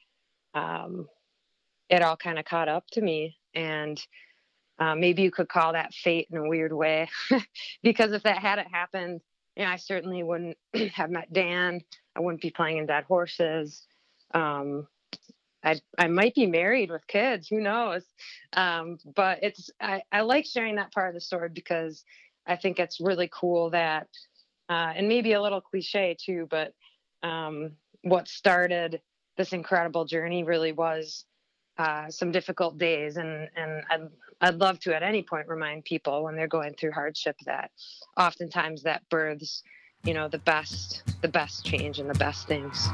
um, 0.54 1.08
it 1.88 2.02
all 2.02 2.16
kind 2.16 2.38
of 2.38 2.44
caught 2.44 2.68
up 2.68 2.84
to 2.92 3.00
me. 3.00 3.36
And 3.54 4.00
uh, 4.78 4.94
maybe 4.94 5.22
you 5.22 5.30
could 5.30 5.48
call 5.48 5.72
that 5.72 5.94
fate 5.94 6.28
in 6.30 6.36
a 6.36 6.48
weird 6.48 6.72
way, 6.72 7.08
because 7.82 8.12
if 8.12 8.22
that 8.24 8.38
hadn't 8.38 8.68
happened, 8.68 9.20
you 9.56 9.64
know, 9.64 9.70
I 9.70 9.76
certainly 9.76 10.22
wouldn't 10.22 10.58
have 10.94 11.10
met 11.10 11.32
Dan. 11.32 11.80
I 12.14 12.20
wouldn't 12.20 12.42
be 12.42 12.50
playing 12.50 12.78
in 12.78 12.86
Dead 12.86 13.04
Horses. 13.04 13.86
Um, 14.34 14.86
I 15.64 15.80
I 15.98 16.08
might 16.08 16.34
be 16.34 16.46
married 16.46 16.90
with 16.90 17.06
kids. 17.06 17.48
Who 17.48 17.60
knows? 17.60 18.04
Um, 18.52 18.98
but 19.14 19.38
it's 19.42 19.70
I, 19.80 20.02
I 20.12 20.20
like 20.20 20.44
sharing 20.44 20.76
that 20.76 20.92
part 20.92 21.08
of 21.08 21.14
the 21.14 21.20
story 21.20 21.48
because 21.48 22.04
I 22.46 22.56
think 22.56 22.78
it's 22.78 23.00
really 23.00 23.30
cool 23.32 23.70
that, 23.70 24.08
uh, 24.68 24.92
and 24.94 25.08
maybe 25.08 25.32
a 25.32 25.42
little 25.42 25.60
cliche 25.60 26.16
too, 26.22 26.46
but 26.50 26.72
um, 27.22 27.72
what 28.02 28.28
started 28.28 29.00
this 29.36 29.52
incredible 29.52 30.04
journey 30.04 30.44
really 30.44 30.72
was 30.72 31.24
uh, 31.78 32.08
some 32.08 32.32
difficult 32.32 32.78
days. 32.78 33.16
And 33.16 33.48
and 33.56 33.82
I'd, 33.90 34.08
I'd 34.40 34.56
love 34.56 34.78
to 34.80 34.94
at 34.94 35.02
any 35.02 35.22
point 35.22 35.48
remind 35.48 35.84
people 35.84 36.24
when 36.24 36.36
they're 36.36 36.48
going 36.48 36.74
through 36.74 36.92
hardship 36.92 37.36
that 37.46 37.70
oftentimes 38.16 38.82
that 38.84 39.02
births 39.10 39.62
you 40.04 40.14
know 40.14 40.28
the 40.28 40.38
best 40.38 41.02
the 41.22 41.28
best 41.28 41.64
change 41.64 41.98
and 41.98 42.08
the 42.08 42.18
best 42.18 42.46
things 42.46 42.88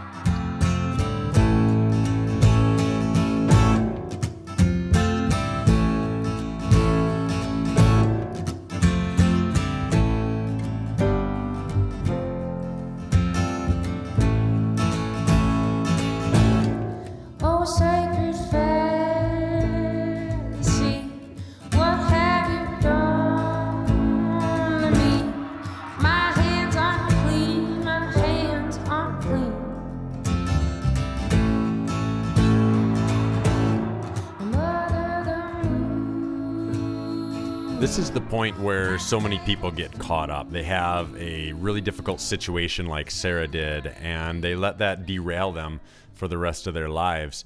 This 37.92 38.06
is 38.06 38.10
the 38.10 38.22
point 38.22 38.58
where 38.58 38.98
so 38.98 39.20
many 39.20 39.38
people 39.40 39.70
get 39.70 39.92
caught 39.98 40.30
up. 40.30 40.50
They 40.50 40.62
have 40.62 41.14
a 41.14 41.52
really 41.52 41.82
difficult 41.82 42.22
situation 42.22 42.86
like 42.86 43.10
Sarah 43.10 43.46
did, 43.46 43.86
and 43.86 44.42
they 44.42 44.54
let 44.54 44.78
that 44.78 45.04
derail 45.04 45.52
them 45.52 45.78
for 46.14 46.26
the 46.26 46.38
rest 46.38 46.66
of 46.66 46.72
their 46.72 46.88
lives. 46.88 47.44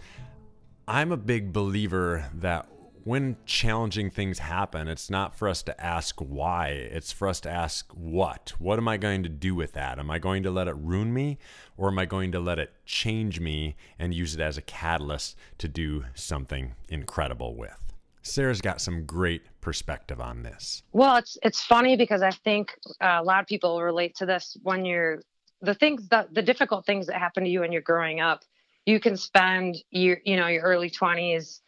I'm 0.87 1.11
a 1.11 1.17
big 1.17 1.53
believer 1.53 2.31
that 2.35 2.69
when 3.03 3.39
challenging 3.45 4.09
things 4.09 4.39
happen, 4.39 4.87
it's 4.87 5.11
not 5.11 5.35
for 5.35 5.49
us 5.49 5.65
to 5.65 5.85
ask 5.85 6.21
why, 6.21 6.69
it's 6.69 7.11
for 7.11 7.27
us 7.27 7.41
to 7.41 7.51
ask 7.51 7.91
what. 7.95 8.53
What 8.61 8.79
am 8.79 8.87
I 8.87 8.99
going 8.99 9.25
to 9.25 9.29
do 9.29 9.53
with 9.57 9.73
that? 9.73 9.99
Am 9.99 10.13
I 10.13 10.21
going 10.21 10.45
to 10.45 10.53
let 10.53 10.69
it 10.69 10.77
ruin 10.77 11.13
me, 11.13 11.39
or 11.77 11.89
am 11.89 11.99
I 11.99 12.05
going 12.05 12.31
to 12.31 12.39
let 12.39 12.61
it 12.61 12.73
change 12.85 13.41
me 13.41 13.75
and 13.99 14.15
use 14.15 14.33
it 14.33 14.41
as 14.41 14.57
a 14.57 14.63
catalyst 14.63 15.37
to 15.59 15.67
do 15.67 16.05
something 16.15 16.77
incredible 16.89 17.57
with? 17.57 17.86
Sarah's 18.27 18.61
got 18.61 18.81
some 18.81 19.05
great 19.05 19.43
perspective 19.61 20.21
on 20.21 20.43
this. 20.43 20.83
Well, 20.93 21.17
it's 21.17 21.39
it's 21.43 21.63
funny 21.63 21.97
because 21.97 22.23
I 22.23 22.31
think 22.31 22.77
uh, 23.01 23.19
a 23.21 23.23
lot 23.23 23.41
of 23.41 23.47
people 23.47 23.81
relate 23.83 24.17
to 24.17 24.27
this 24.27 24.57
when 24.63 24.85
you're 24.85 25.23
the 25.63 25.75
things 25.75 26.09
that 26.09 26.35
the 26.35 26.43
difficult 26.43 26.85
things 26.87 27.07
that 27.07 27.17
happen 27.17 27.45
to 27.45 27.51
you 27.51 27.61
when 27.61 27.73
you're 27.73 27.83
growing 27.83 28.21
up. 28.21 28.45
You 28.85 29.01
can 29.01 29.17
spend 29.17 29.77
your 29.91 30.19
you 30.25 30.37
know 30.37 30.49
your 30.49 30.63
early 30.63 30.91
20s 30.91 31.61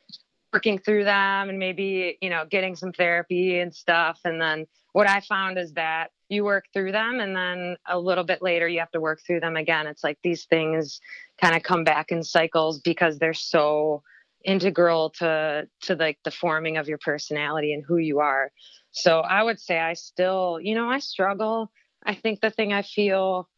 working 0.53 0.79
through 0.79 1.05
them 1.05 1.49
and 1.49 1.59
maybe 1.59 2.19
you 2.21 2.31
know 2.31 2.45
getting 2.49 2.75
some 2.75 2.93
therapy 2.93 3.59
and 3.59 3.75
stuff 3.75 4.19
and 4.25 4.41
then 4.41 4.67
what 4.93 5.07
i 5.07 5.21
found 5.21 5.59
is 5.59 5.75
that 5.75 6.11
you 6.31 6.43
work 6.43 6.65
through 6.73 6.91
them 6.91 7.21
and 7.21 7.37
then 7.37 7.77
a 7.87 7.99
little 7.99 8.25
bit 8.25 8.41
later 8.41 8.67
you 8.67 8.79
have 8.79 8.91
to 8.91 9.01
work 9.01 9.21
through 9.27 9.41
them 9.41 9.57
again 9.57 9.87
it's 9.87 10.03
like 10.03 10.19
these 10.23 10.47
things 10.47 11.01
kind 11.39 11.55
of 11.55 11.63
come 11.63 11.85
back 11.85 12.11
in 12.11 12.23
cycles 12.23 12.81
because 12.81 13.19
they're 13.19 13.35
so 13.35 14.03
integral 14.45 15.11
to 15.11 15.69
to 15.83 15.95
like 15.95 16.19
the 16.25 16.31
forming 16.31 16.77
of 16.77 16.89
your 16.89 16.99
personality 16.99 17.73
and 17.73 17.85
who 17.87 17.97
you 17.97 18.21
are. 18.21 18.51
So 18.91 19.21
i 19.21 19.43
would 19.43 19.61
say 19.61 19.79
i 19.79 19.95
still 19.95 20.59
you 20.61 20.75
know 20.75 20.89
i 20.89 20.99
struggle. 20.99 21.71
I 22.05 22.15
think 22.15 22.41
the 22.41 22.51
thing 22.51 22.73
i 22.73 22.83
feel 22.83 23.49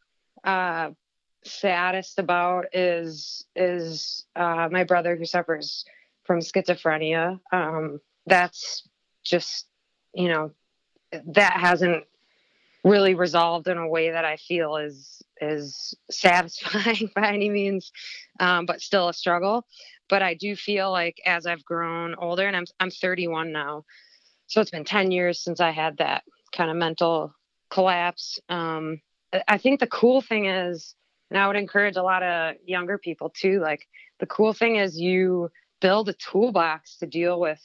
uh 0.45 0.91
saddest 1.45 2.19
about 2.19 2.67
is 2.75 3.45
is 3.55 4.25
uh 4.37 4.69
my 4.71 4.85
brother 4.85 5.17
who 5.17 5.25
suffers 5.25 5.85
from 6.25 6.41
schizophrenia. 6.41 7.41
Um 7.53 8.01
that's 8.27 8.89
just 9.25 9.67
you 10.15 10.29
know 10.29 10.53
that 11.13 11.53
hasn't 11.55 12.05
really 12.85 13.15
resolved 13.15 13.69
in 13.69 13.79
a 13.79 13.89
way 13.89 14.11
that 14.11 14.25
I 14.25 14.37
feel 14.37 14.77
is 14.77 15.23
is 15.41 15.95
satisfying 16.11 17.11
by 17.15 17.33
any 17.33 17.49
means, 17.51 17.93
um, 18.39 18.67
but 18.67 18.81
still 18.81 19.09
a 19.09 19.15
struggle. 19.15 19.67
But 20.11 20.23
I 20.23 20.35
do 20.35 20.57
feel 20.57 20.91
like 20.91 21.21
as 21.25 21.47
I've 21.47 21.65
grown 21.65 22.15
older, 22.17 22.47
and 22.47 22.57
I'm 22.57 22.67
I'm 22.79 22.91
31 22.91 23.53
now, 23.53 23.85
so 24.47 24.61
it's 24.61 24.71
been 24.71 24.85
10 24.85 25.13
years 25.13 25.41
since 25.41 25.61
I 25.61 25.71
had 25.71 25.99
that 25.99 26.25
kind 26.53 26.71
of 26.71 26.77
mental 26.77 27.33
collapse. 27.71 28.41
Um, 28.49 29.01
I 29.47 29.59
think 29.59 29.81
the 29.81 29.87
cool 29.87 30.21
thing 30.21 30.47
is, 30.47 30.95
and 31.31 31.39
I 31.39 31.47
would 31.47 31.57
encourage 31.57 31.97
a 31.97 32.03
lot 32.03 32.23
of 32.23 32.57
younger 32.67 32.99
people 32.99 33.31
too. 33.31 33.61
Like 33.61 33.87
the 34.19 34.27
cool 34.27 34.53
thing 34.53 34.77
is 34.77 35.01
you 35.01 35.51
build 35.81 36.09
a 36.09 36.15
toolbox 36.15 36.99
to 36.99 37.07
deal 37.07 37.39
with 37.39 37.61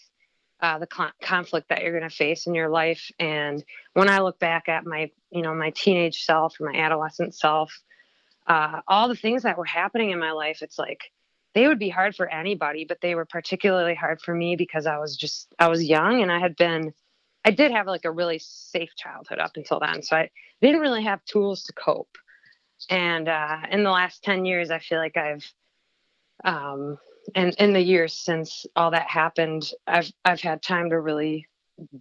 uh, 0.61 0.79
the 0.79 0.87
con- 0.87 1.11
conflict 1.21 1.69
that 1.69 1.81
you're 1.81 1.97
going 1.97 2.09
to 2.09 2.15
face 2.15 2.47
in 2.47 2.55
your 2.55 2.69
life. 2.69 3.11
And 3.19 3.63
when 3.93 4.09
I 4.09 4.19
look 4.19 4.39
back 4.39 4.69
at 4.69 4.85
my, 4.85 5.11
you 5.31 5.41
know, 5.41 5.53
my 5.53 5.71
teenage 5.71 6.23
self, 6.23 6.55
my 6.59 6.73
adolescent 6.73 7.35
self, 7.35 7.73
uh, 8.47 8.81
all 8.87 9.09
the 9.09 9.15
things 9.15 9.43
that 9.43 9.57
were 9.57 9.65
happening 9.65 10.11
in 10.11 10.19
my 10.19 10.31
life, 10.31 10.61
it's 10.61 10.79
like 10.79 11.11
they 11.55 11.67
would 11.67 11.79
be 11.79 11.89
hard 11.89 12.15
for 12.15 12.29
anybody, 12.29 12.85
but 12.85 12.99
they 13.01 13.15
were 13.15 13.25
particularly 13.25 13.95
hard 13.95 14.21
for 14.21 14.35
me 14.35 14.57
because 14.57 14.85
I 14.85 14.97
was 14.99 15.15
just 15.15 15.47
I 15.57 15.69
was 15.69 15.83
young 15.83 16.21
and 16.21 16.31
I 16.31 16.39
had 16.39 16.55
been 16.55 16.93
I 17.45 17.51
did 17.51 17.71
have 17.71 17.87
like 17.87 18.05
a 18.05 18.11
really 18.11 18.39
safe 18.39 18.91
childhood 18.95 19.39
up 19.39 19.53
until 19.55 19.79
then, 19.79 20.03
so 20.03 20.17
I 20.17 20.29
didn't 20.61 20.81
really 20.81 21.03
have 21.03 21.23
tools 21.25 21.63
to 21.63 21.73
cope. 21.73 22.17
And 22.89 23.29
uh, 23.29 23.59
in 23.71 23.83
the 23.83 23.89
last 23.89 24.21
ten 24.21 24.45
years, 24.45 24.69
I 24.69 24.79
feel 24.79 24.99
like 24.99 25.15
I've 25.15 25.45
um, 26.43 26.97
and 27.33 27.55
in 27.55 27.71
the 27.71 27.81
years 27.81 28.13
since 28.13 28.65
all 28.75 28.91
that 28.91 29.09
happened, 29.09 29.71
I've 29.87 30.11
I've 30.25 30.41
had 30.41 30.61
time 30.61 30.89
to 30.89 30.99
really 30.99 31.47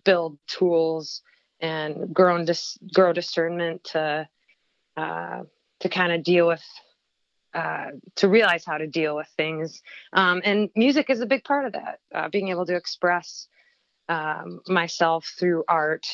build 0.05 0.37
tools 0.49 1.23
and 1.61 2.13
grow 2.13 2.45
dis- 2.45 2.79
grow 2.93 3.13
discernment 3.13 3.85
to 3.93 4.29
uh, 4.97 5.43
to 5.81 5.89
kind 5.89 6.13
of 6.13 6.25
deal 6.25 6.49
with 6.49 6.65
uh, 7.55 7.87
to 8.17 8.29
realize 8.29 8.65
how 8.65 8.79
to 8.79 8.87
deal 8.87 9.15
with 9.15 9.29
things. 9.37 9.83
Um, 10.13 10.43
and 10.45 10.71
music 10.75 11.09
is 11.09 11.21
a 11.21 11.27
big 11.27 11.45
part 11.45 11.67
of 11.67 11.73
that. 11.73 12.01
Uh, 12.15 12.29
being 12.29 12.49
able 12.49 12.67
to 12.67 12.75
express 12.75 13.47
um, 14.09 14.61
myself 14.67 15.33
through 15.39 15.65
art 15.69 16.07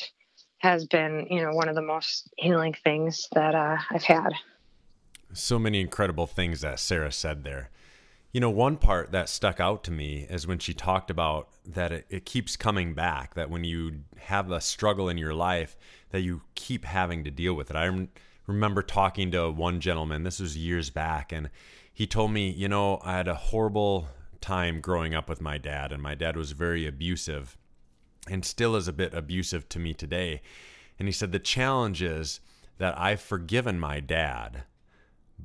has 0.59 0.85
been, 0.85 1.25
you 1.29 1.41
know, 1.41 1.51
one 1.51 1.67
of 1.67 1.75
the 1.75 1.81
most 1.81 2.29
healing 2.37 2.75
things 2.83 3.27
that 3.33 3.55
uh, 3.55 3.77
I've 3.89 4.03
had. 4.03 4.29
So 5.33 5.57
many 5.57 5.81
incredible 5.81 6.27
things 6.27 6.61
that 6.61 6.79
Sarah 6.79 7.11
said 7.11 7.43
there. 7.43 7.71
You 8.31 8.39
know, 8.39 8.49
one 8.49 8.77
part 8.77 9.11
that 9.11 9.27
stuck 9.27 9.59
out 9.59 9.83
to 9.85 9.91
me 9.91 10.27
is 10.29 10.47
when 10.47 10.59
she 10.59 10.73
talked 10.73 11.09
about 11.09 11.49
that 11.65 11.91
it, 11.91 12.05
it, 12.09 12.25
keeps 12.25 12.55
coming 12.55 12.93
back, 12.93 13.33
that 13.33 13.49
when 13.49 13.63
you 13.63 14.03
have 14.17 14.51
a 14.51 14.61
struggle 14.61 15.09
in 15.09 15.17
your 15.17 15.33
life, 15.33 15.75
that 16.11 16.21
you 16.21 16.41
keep 16.55 16.85
having 16.85 17.23
to 17.23 17.31
deal 17.31 17.55
with 17.55 17.69
it. 17.69 17.75
I 17.75 17.85
remember 18.51 18.81
talking 18.81 19.31
to 19.31 19.49
one 19.49 19.79
gentleman, 19.79 20.23
this 20.23 20.39
was 20.39 20.57
years 20.57 20.89
back, 20.89 21.31
and 21.31 21.49
he 21.93 22.07
told 22.07 22.31
me, 22.31 22.49
you 22.49 22.67
know, 22.67 22.99
I 23.03 23.17
had 23.17 23.27
a 23.27 23.35
horrible 23.35 24.07
time 24.39 24.81
growing 24.81 25.13
up 25.13 25.29
with 25.29 25.41
my 25.41 25.57
dad, 25.57 25.91
and 25.91 26.01
my 26.01 26.15
dad 26.15 26.35
was 26.35 26.51
very 26.51 26.87
abusive 26.87 27.57
and 28.29 28.45
still 28.45 28.75
is 28.75 28.87
a 28.87 28.93
bit 28.93 29.13
abusive 29.13 29.67
to 29.69 29.79
me 29.79 29.93
today. 29.93 30.41
And 30.99 31.07
he 31.07 31.11
said, 31.11 31.31
the 31.31 31.39
challenge 31.39 32.01
is 32.01 32.39
that 32.77 32.97
I've 32.97 33.21
forgiven 33.21 33.79
my 33.79 33.99
dad, 33.99 34.63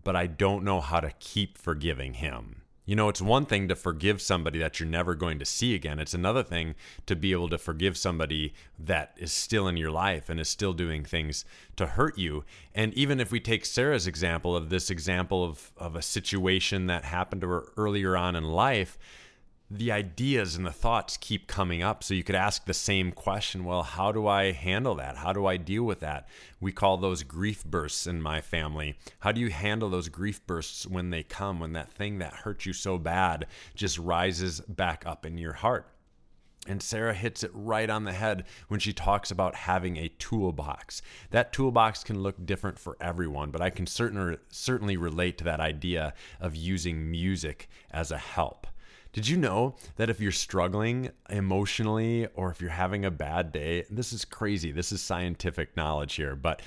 but 0.05 0.15
I 0.15 0.27
don't 0.27 0.65
know 0.65 0.81
how 0.81 1.01
to 1.01 1.13
keep 1.19 1.57
forgiving 1.57 2.15
him 2.15 2.63
You 2.87 2.95
know, 2.95 3.09
it's 3.09 3.21
one 3.21 3.47
thing 3.47 3.67
to 3.67 3.75
forgive 3.75 4.23
somebody 4.23 4.61
that 4.61 4.79
you're 4.79 4.89
never 4.89 5.17
going 5.17 5.41
to 5.41 5.45
see 5.45 5.75
again. 5.75 5.99
It's 5.99 6.15
another 6.15 6.45
thing 6.45 6.77
to 7.07 7.17
be 7.17 7.33
able 7.33 7.49
to 7.49 7.59
forgive 7.59 7.97
somebody 7.97 8.55
that 8.79 9.13
is 9.17 9.33
still 9.33 9.67
in 9.67 9.77
your 9.77 9.91
life 9.91 10.29
and 10.29 10.39
is 10.39 10.49
still 10.49 10.73
doing 10.73 11.05
things 11.05 11.45
to 11.75 11.87
hurt 11.87 12.17
you. 12.17 12.45
And 12.77 12.95
even 12.95 13.19
if 13.19 13.33
we 13.33 13.41
take 13.41 13.67
Sarah's 13.67 14.07
example 14.07 14.55
of 14.55 14.71
this 14.71 14.89
example 14.89 15.43
of, 15.43 15.73
of 15.77 15.97
a 15.97 16.03
situation 16.03 16.87
that 16.87 17.05
happened 17.05 17.41
to 17.41 17.49
her 17.49 17.73
earlier 17.77 18.17
on 18.17 18.37
in 18.37 18.45
life, 18.45 18.97
the 19.71 19.91
ideas 19.91 20.55
and 20.55 20.65
the 20.65 20.73
thoughts 20.73 21.17
keep 21.17 21.47
coming 21.49 21.83
up. 21.83 22.05
So 22.05 22.15
you 22.15 22.23
could 22.23 22.37
ask 22.37 22.65
the 22.65 22.75
same 22.75 23.13
question 23.13 23.65
well, 23.65 23.83
how 23.83 24.13
do 24.13 24.27
I 24.27 24.53
handle 24.53 24.95
that? 24.97 25.17
How 25.17 25.33
do 25.33 25.47
I 25.47 25.57
deal 25.57 25.83
with 25.83 26.01
that? 26.01 26.29
We 26.61 26.73
call 26.73 26.97
those 26.97 27.23
grief 27.23 27.65
bursts 27.65 28.07
in 28.07 28.23
my 28.23 28.41
family. 28.41 28.97
How 29.21 29.33
do 29.33 29.41
you 29.41 29.51
handle 29.51 29.91
those 29.91 30.09
grief 30.09 30.47
bursts 30.47 30.87
when 30.87 31.11
they 31.11 31.23
come, 31.23 31.59
when 31.59 31.73
that 31.73 31.93
thing 31.93 32.19
that 32.19 32.33
hurt 32.33 32.65
you 32.65 32.73
so 32.73 32.99
bad 32.99 33.47
just 33.75 33.99
rises 33.99 34.61
back 34.61 35.05
up 35.05 35.27
in 35.27 35.37
your 35.37 35.55
heart? 35.55 35.91
And 36.69 36.83
Sarah 36.83 37.15
hits 37.15 37.45
it 37.45 37.53
right 37.55 37.89
on 37.89 38.05
the 38.05 38.13
head 38.13 38.45
when 38.69 38.81
she 38.81 38.93
talks 38.93 39.31
about 39.31 39.55
having 39.55 39.97
a 39.97 40.09
toolbox. 40.09 41.01
That 41.31 41.53
toolbox 41.53 42.03
can 42.03 42.23
look 42.23 42.45
different 42.45 42.79
for 42.79 42.97
everyone, 43.01 43.51
but 43.53 43.63
I 43.63 43.71
can 43.71 43.87
certainly 43.87 44.39
certainly 44.49 44.97
relate 44.97 45.39
to 45.39 45.45
that 45.45 45.61
idea 45.61 46.13
of 46.41 46.57
using 46.57 47.09
music 47.11 47.69
as 47.93 48.11
a 48.11 48.19
help. 48.19 48.67
Did 49.17 49.29
you 49.29 49.39
know 49.39 49.77
that 49.97 50.11
if 50.11 50.21
you're 50.21 50.31
struggling 50.31 51.09
emotionally 51.31 52.27
or 52.35 52.51
if 52.51 52.61
you're 52.61 52.69
having 52.69 53.07
a 53.07 53.11
bad 53.11 53.51
day, 53.51 53.87
this 53.89 54.13
is 54.13 54.27
crazy. 54.27 54.73
This 54.73 54.93
is 54.93 55.01
scientific 55.01 55.75
knowledge 55.75 56.17
here, 56.17 56.37
but 56.37 56.61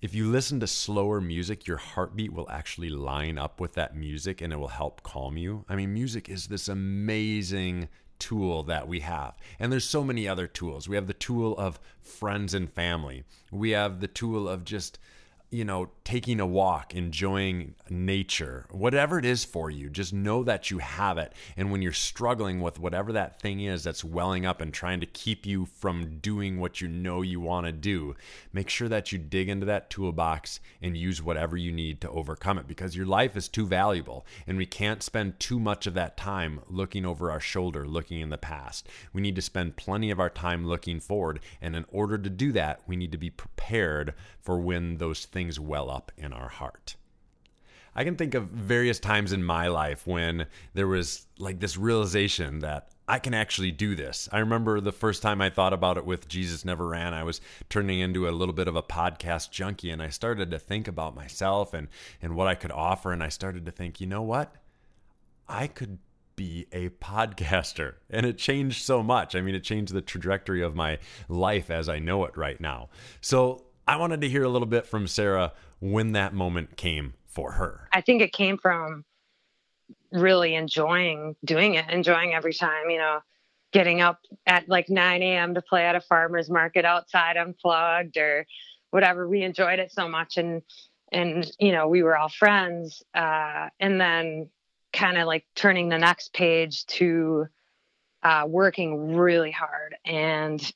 if 0.00 0.14
you 0.14 0.30
listen 0.30 0.60
to 0.60 0.68
slower 0.68 1.20
music, 1.20 1.66
your 1.66 1.78
heartbeat 1.78 2.32
will 2.32 2.48
actually 2.48 2.90
line 2.90 3.38
up 3.38 3.58
with 3.58 3.72
that 3.72 3.96
music 3.96 4.40
and 4.40 4.52
it 4.52 4.56
will 4.60 4.68
help 4.68 5.02
calm 5.02 5.36
you. 5.36 5.64
I 5.68 5.74
mean, 5.74 5.92
music 5.92 6.28
is 6.28 6.46
this 6.46 6.68
amazing 6.68 7.88
tool 8.20 8.62
that 8.62 8.86
we 8.86 9.00
have. 9.00 9.34
And 9.58 9.72
there's 9.72 9.84
so 9.84 10.04
many 10.04 10.28
other 10.28 10.46
tools. 10.46 10.88
We 10.88 10.94
have 10.94 11.08
the 11.08 11.12
tool 11.12 11.58
of 11.58 11.80
friends 12.02 12.54
and 12.54 12.72
family. 12.72 13.24
We 13.50 13.70
have 13.70 13.98
the 13.98 14.06
tool 14.06 14.48
of 14.48 14.62
just 14.62 15.00
you 15.50 15.64
know, 15.64 15.90
taking 16.10 16.40
a 16.40 16.46
walk, 16.46 16.92
enjoying 16.92 17.72
nature, 17.88 18.66
whatever 18.72 19.16
it 19.16 19.24
is 19.24 19.44
for 19.44 19.70
you, 19.70 19.88
just 19.88 20.12
know 20.12 20.42
that 20.42 20.68
you 20.68 20.78
have 20.78 21.18
it. 21.18 21.32
And 21.56 21.70
when 21.70 21.82
you're 21.82 21.92
struggling 21.92 22.60
with 22.60 22.80
whatever 22.80 23.12
that 23.12 23.40
thing 23.40 23.60
is 23.60 23.84
that's 23.84 24.02
welling 24.02 24.44
up 24.44 24.60
and 24.60 24.74
trying 24.74 24.98
to 24.98 25.06
keep 25.06 25.46
you 25.46 25.66
from 25.66 26.18
doing 26.18 26.58
what 26.58 26.80
you 26.80 26.88
know 26.88 27.22
you 27.22 27.38
want 27.38 27.66
to 27.66 27.72
do, 27.72 28.16
make 28.52 28.68
sure 28.68 28.88
that 28.88 29.12
you 29.12 29.18
dig 29.18 29.48
into 29.48 29.66
that 29.66 29.88
toolbox 29.88 30.58
and 30.82 30.96
use 30.96 31.22
whatever 31.22 31.56
you 31.56 31.70
need 31.70 32.00
to 32.00 32.10
overcome 32.10 32.58
it 32.58 32.66
because 32.66 32.96
your 32.96 33.06
life 33.06 33.36
is 33.36 33.46
too 33.46 33.64
valuable. 33.64 34.26
And 34.48 34.58
we 34.58 34.66
can't 34.66 35.04
spend 35.04 35.38
too 35.38 35.60
much 35.60 35.86
of 35.86 35.94
that 35.94 36.16
time 36.16 36.58
looking 36.68 37.06
over 37.06 37.30
our 37.30 37.38
shoulder, 37.38 37.86
looking 37.86 38.20
in 38.20 38.30
the 38.30 38.36
past. 38.36 38.88
We 39.12 39.22
need 39.22 39.36
to 39.36 39.42
spend 39.42 39.76
plenty 39.76 40.10
of 40.10 40.18
our 40.18 40.30
time 40.30 40.66
looking 40.66 40.98
forward. 40.98 41.38
And 41.62 41.76
in 41.76 41.84
order 41.92 42.18
to 42.18 42.30
do 42.30 42.50
that, 42.50 42.80
we 42.88 42.96
need 42.96 43.12
to 43.12 43.18
be 43.18 43.30
prepared 43.30 44.14
for 44.40 44.58
when 44.58 44.96
those 44.96 45.26
things 45.26 45.60
well 45.60 45.88
up 45.88 45.99
in 46.16 46.32
our 46.32 46.48
heart. 46.48 46.96
I 47.94 48.04
can 48.04 48.16
think 48.16 48.34
of 48.34 48.44
various 48.44 49.00
times 49.00 49.32
in 49.32 49.42
my 49.42 49.68
life 49.68 50.06
when 50.06 50.46
there 50.74 50.86
was 50.86 51.26
like 51.38 51.60
this 51.60 51.76
realization 51.76 52.60
that 52.60 52.90
I 53.08 53.18
can 53.18 53.34
actually 53.34 53.72
do 53.72 53.96
this. 53.96 54.28
I 54.30 54.38
remember 54.38 54.80
the 54.80 54.92
first 54.92 55.20
time 55.20 55.40
I 55.40 55.50
thought 55.50 55.72
about 55.72 55.98
it 55.98 56.06
with 56.06 56.28
Jesus 56.28 56.64
Never 56.64 56.86
Ran, 56.86 57.12
I 57.12 57.24
was 57.24 57.40
turning 57.68 57.98
into 57.98 58.28
a 58.28 58.30
little 58.30 58.54
bit 58.54 58.68
of 58.68 58.76
a 58.76 58.82
podcast 58.82 59.50
junkie 59.50 59.90
and 59.90 60.00
I 60.00 60.10
started 60.10 60.52
to 60.52 60.60
think 60.60 60.86
about 60.86 61.16
myself 61.16 61.74
and, 61.74 61.88
and 62.22 62.36
what 62.36 62.46
I 62.46 62.54
could 62.54 62.70
offer. 62.70 63.10
And 63.10 63.22
I 63.22 63.28
started 63.28 63.66
to 63.66 63.72
think, 63.72 64.00
you 64.00 64.06
know 64.06 64.22
what? 64.22 64.54
I 65.48 65.66
could 65.66 65.98
be 66.36 66.66
a 66.70 66.90
podcaster. 66.90 67.94
And 68.10 68.24
it 68.26 68.38
changed 68.38 68.84
so 68.84 69.02
much. 69.02 69.34
I 69.34 69.40
mean, 69.40 69.54
it 69.54 69.64
changed 69.64 69.92
the 69.92 70.00
trajectory 70.00 70.62
of 70.62 70.76
my 70.76 70.98
life 71.28 71.70
as 71.70 71.88
I 71.88 71.98
know 71.98 72.24
it 72.24 72.36
right 72.36 72.60
now. 72.60 72.90
So 73.20 73.64
I 73.86 73.96
wanted 73.96 74.20
to 74.20 74.28
hear 74.28 74.44
a 74.44 74.48
little 74.48 74.66
bit 74.66 74.86
from 74.86 75.08
Sarah 75.08 75.52
when 75.80 76.12
that 76.12 76.32
moment 76.32 76.76
came 76.76 77.14
for 77.26 77.52
her. 77.52 77.88
I 77.92 78.00
think 78.00 78.22
it 78.22 78.32
came 78.32 78.58
from 78.58 79.04
really 80.12 80.54
enjoying 80.54 81.36
doing 81.44 81.74
it, 81.74 81.88
enjoying 81.90 82.34
every 82.34 82.52
time, 82.52 82.90
you 82.90 82.98
know, 82.98 83.20
getting 83.72 84.00
up 84.00 84.18
at 84.46 84.68
like 84.68 84.88
9 84.88 85.22
a.m. 85.22 85.54
to 85.54 85.62
play 85.62 85.84
at 85.84 85.94
a 85.94 86.00
farmer's 86.00 86.50
market 86.50 86.84
outside 86.84 87.36
unplugged 87.36 88.16
or 88.16 88.46
whatever. 88.90 89.28
We 89.28 89.42
enjoyed 89.42 89.78
it 89.78 89.92
so 89.92 90.08
much. 90.08 90.36
And, 90.36 90.62
and, 91.12 91.50
you 91.58 91.72
know, 91.72 91.88
we 91.88 92.02
were 92.02 92.16
all 92.16 92.28
friends. 92.28 93.02
Uh, 93.14 93.68
and 93.78 94.00
then 94.00 94.50
kind 94.92 95.18
of 95.18 95.26
like 95.26 95.46
turning 95.54 95.88
the 95.88 95.98
next 95.98 96.32
page 96.32 96.84
to 96.86 97.46
uh, 98.22 98.44
working 98.46 99.14
really 99.14 99.52
hard 99.52 99.96
and 100.04 100.72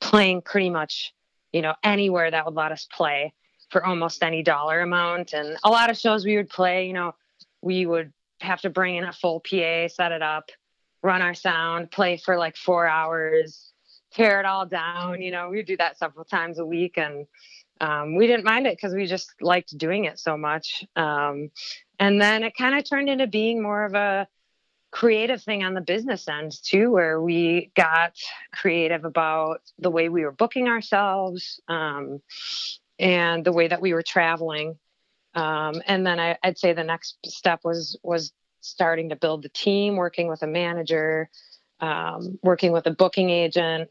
playing 0.00 0.40
pretty 0.40 0.70
much 0.70 1.12
you 1.52 1.60
know, 1.60 1.74
anywhere 1.82 2.30
that 2.30 2.44
would 2.46 2.54
let 2.54 2.72
us 2.72 2.88
play 2.90 3.32
for 3.72 3.84
almost 3.84 4.22
any 4.22 4.42
dollar 4.42 4.80
amount. 4.80 5.32
And 5.32 5.56
a 5.64 5.70
lot 5.70 5.90
of 5.90 5.96
shows 5.96 6.24
we 6.24 6.36
would 6.36 6.50
play, 6.50 6.86
you 6.86 6.92
know, 6.92 7.14
we 7.62 7.86
would 7.86 8.12
have 8.42 8.60
to 8.60 8.70
bring 8.70 8.96
in 8.96 9.04
a 9.04 9.12
full 9.12 9.40
PA, 9.40 9.88
set 9.88 10.12
it 10.12 10.22
up, 10.22 10.50
run 11.02 11.22
our 11.22 11.34
sound, 11.34 11.90
play 11.90 12.18
for 12.18 12.36
like 12.36 12.56
four 12.56 12.86
hours, 12.86 13.72
tear 14.12 14.40
it 14.40 14.46
all 14.46 14.66
down. 14.66 15.22
You 15.22 15.30
know, 15.30 15.48
we 15.48 15.56
would 15.56 15.66
do 15.66 15.78
that 15.78 15.98
several 15.98 16.26
times 16.26 16.58
a 16.58 16.66
week. 16.66 16.98
And 16.98 17.26
um, 17.80 18.14
we 18.14 18.26
didn't 18.26 18.44
mind 18.44 18.66
it 18.66 18.76
because 18.76 18.94
we 18.94 19.06
just 19.06 19.32
liked 19.40 19.76
doing 19.76 20.04
it 20.04 20.18
so 20.18 20.36
much. 20.36 20.84
Um, 20.94 21.50
and 21.98 22.20
then 22.20 22.42
it 22.42 22.54
kind 22.56 22.78
of 22.78 22.88
turned 22.88 23.08
into 23.08 23.26
being 23.26 23.62
more 23.62 23.84
of 23.84 23.94
a 23.94 24.28
creative 24.90 25.42
thing 25.42 25.64
on 25.64 25.72
the 25.72 25.80
business 25.80 26.28
end 26.28 26.52
too, 26.62 26.90
where 26.90 27.20
we 27.20 27.72
got 27.74 28.12
creative 28.52 29.06
about 29.06 29.62
the 29.78 29.90
way 29.90 30.10
we 30.10 30.24
were 30.24 30.30
booking 30.32 30.68
ourselves 30.68 31.60
um, 31.68 32.20
and 33.02 33.44
the 33.44 33.52
way 33.52 33.66
that 33.66 33.82
we 33.82 33.92
were 33.92 34.02
traveling. 34.02 34.78
Um, 35.34 35.82
and 35.86 36.06
then 36.06 36.20
I, 36.20 36.38
would 36.44 36.56
say 36.56 36.72
the 36.72 36.84
next 36.84 37.18
step 37.26 37.60
was 37.64 37.98
was 38.02 38.32
starting 38.60 39.08
to 39.08 39.16
build 39.16 39.42
the 39.42 39.48
team, 39.48 39.96
working 39.96 40.28
with 40.28 40.42
a 40.42 40.46
manager, 40.46 41.28
um, 41.80 42.38
working 42.42 42.70
with 42.70 42.86
a 42.86 42.92
booking 42.92 43.28
agent, 43.28 43.90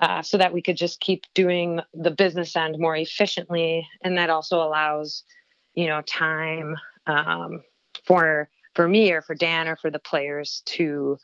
uh, 0.00 0.22
so 0.22 0.38
that 0.38 0.54
we 0.54 0.62
could 0.62 0.76
just 0.76 1.00
keep 1.00 1.24
doing 1.34 1.80
the 1.92 2.10
business 2.10 2.56
end 2.56 2.78
more 2.78 2.96
efficiently, 2.96 3.86
and 4.02 4.16
that 4.16 4.30
also 4.30 4.62
allows, 4.62 5.24
you 5.74 5.86
know, 5.86 6.00
time 6.02 6.76
um, 7.06 7.62
for 8.04 8.48
for 8.74 8.88
me 8.88 9.12
or 9.12 9.20
for 9.20 9.34
Dan 9.34 9.68
or 9.68 9.76
for 9.76 9.90
the 9.90 9.98
players 9.98 10.62
to 10.66 11.18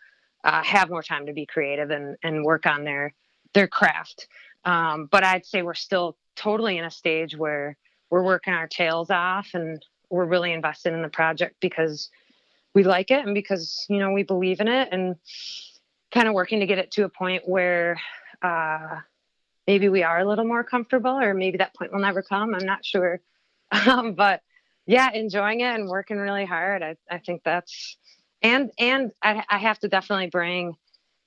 uh, 0.45 0.63
have 0.63 0.91
more 0.91 1.03
time 1.03 1.27
to 1.27 1.33
be 1.33 1.47
creative 1.47 1.91
and, 1.91 2.17
and 2.23 2.45
work 2.45 2.67
on 2.67 2.85
their 2.85 3.15
their 3.55 3.69
craft. 3.69 4.29
Um, 4.65 5.09
but 5.11 5.25
I'd 5.25 5.47
say 5.47 5.63
we're 5.63 5.75
still 5.75 6.17
totally 6.37 6.79
in 6.79 6.85
a 6.85 6.91
stage 6.91 7.37
where 7.37 7.77
we're 8.11 8.23
working 8.23 8.53
our 8.53 8.67
tails 8.67 9.11
off 9.11 9.51
and 9.55 9.85
we're 10.11 10.25
really 10.25 10.53
invested 10.53 10.93
in 10.93 11.03
the 11.03 11.09
project 11.09 11.57
because 11.61 12.11
we 12.75 12.83
like 12.85 13.11
it 13.11 13.25
and 13.25 13.35
because 13.35 13.87
you 13.89 13.99
know 13.99 14.13
we 14.13 14.23
believe 14.23 14.61
in 14.61 14.69
it 14.69 14.89
and 14.93 15.17
kind 16.13 16.29
of 16.29 16.35
working 16.35 16.61
to 16.61 16.67
get 16.67 16.79
it 16.79 16.91
to 16.91 17.05
a 17.05 17.09
point 17.09 17.43
where 17.47 17.99
uh, 18.43 18.97
maybe 19.67 19.89
we 19.89 20.03
are 20.03 20.21
a 20.21 20.29
little 20.29 20.45
more 20.45 20.65
comfortable 20.65 21.19
or 21.19 21.33
maybe 21.35 21.59
that 21.59 21.75
point 21.75 21.93
will 21.93 22.01
never 22.01 22.23
come 22.23 22.55
i'm 22.55 22.67
not 22.67 22.85
sure 22.85 23.21
um, 23.87 24.15
but 24.15 24.43
yeah, 24.87 25.11
enjoying 25.13 25.61
it 25.61 25.75
and 25.75 25.89
working 25.89 26.19
really 26.19 26.45
hard. 26.45 26.83
I, 26.83 26.97
I 27.11 27.19
think 27.19 27.43
that's 27.45 27.97
and 28.43 28.71
and 28.79 29.13
I, 29.23 29.45
I 29.49 29.59
have 29.59 29.79
to 29.81 29.89
definitely 29.89 30.31
bring 30.31 30.77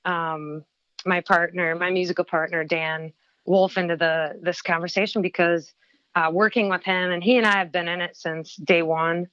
um, 0.03 0.63
my 1.05 1.21
partner, 1.21 1.75
my 1.75 1.89
musical 1.89 2.25
partner 2.25 2.63
Dan 2.63 3.13
Wolf, 3.45 3.77
into 3.77 3.95
the 3.95 4.39
this 4.41 4.62
conversation 4.62 5.21
because 5.21 5.73
uh, 6.15 6.29
working 6.31 6.69
with 6.69 6.84
him 6.84 7.12
and 7.12 7.23
he 7.23 7.38
and 7.38 7.45
I 7.45 7.58
have 7.58 7.71
been 7.71 7.88
in 7.88 8.01
it 8.01 8.15
since 8.15 8.55
day 8.55 8.81
one. 8.81 9.27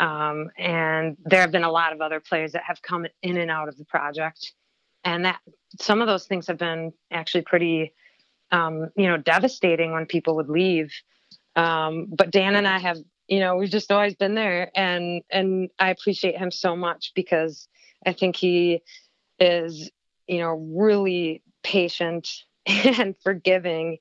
Um, 0.00 0.50
and 0.58 1.16
there 1.24 1.40
have 1.40 1.52
been 1.52 1.64
a 1.64 1.70
lot 1.70 1.92
of 1.92 2.00
other 2.00 2.18
players 2.18 2.52
that 2.52 2.64
have 2.66 2.82
come 2.82 3.06
in 3.22 3.36
and 3.36 3.50
out 3.50 3.68
of 3.68 3.76
the 3.76 3.84
project, 3.84 4.52
and 5.04 5.24
that 5.24 5.38
some 5.80 6.00
of 6.00 6.08
those 6.08 6.26
things 6.26 6.48
have 6.48 6.58
been 6.58 6.92
actually 7.12 7.42
pretty, 7.42 7.94
um, 8.50 8.90
you 8.96 9.06
know, 9.06 9.16
devastating 9.16 9.92
when 9.92 10.06
people 10.06 10.34
would 10.36 10.48
leave. 10.48 10.92
Um, 11.54 12.06
but 12.08 12.32
Dan 12.32 12.56
and 12.56 12.66
I 12.66 12.78
have 12.78 12.98
you 13.28 13.40
know 13.40 13.56
we've 13.56 13.70
just 13.70 13.90
always 13.90 14.14
been 14.14 14.34
there 14.34 14.70
and 14.74 15.22
and 15.30 15.70
i 15.78 15.90
appreciate 15.90 16.36
him 16.36 16.50
so 16.50 16.76
much 16.76 17.12
because 17.14 17.68
i 18.06 18.12
think 18.12 18.36
he 18.36 18.82
is 19.38 19.90
you 20.26 20.38
know 20.38 20.54
really 20.76 21.42
patient 21.62 22.28
and 22.98 23.14
forgiving 23.22 23.98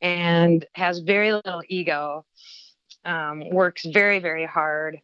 and 0.00 0.64
has 0.72 0.98
very 1.00 1.32
little 1.32 1.62
ego 1.68 2.24
um, 3.04 3.48
works 3.50 3.84
very 3.84 4.18
very 4.18 4.46
hard 4.46 4.98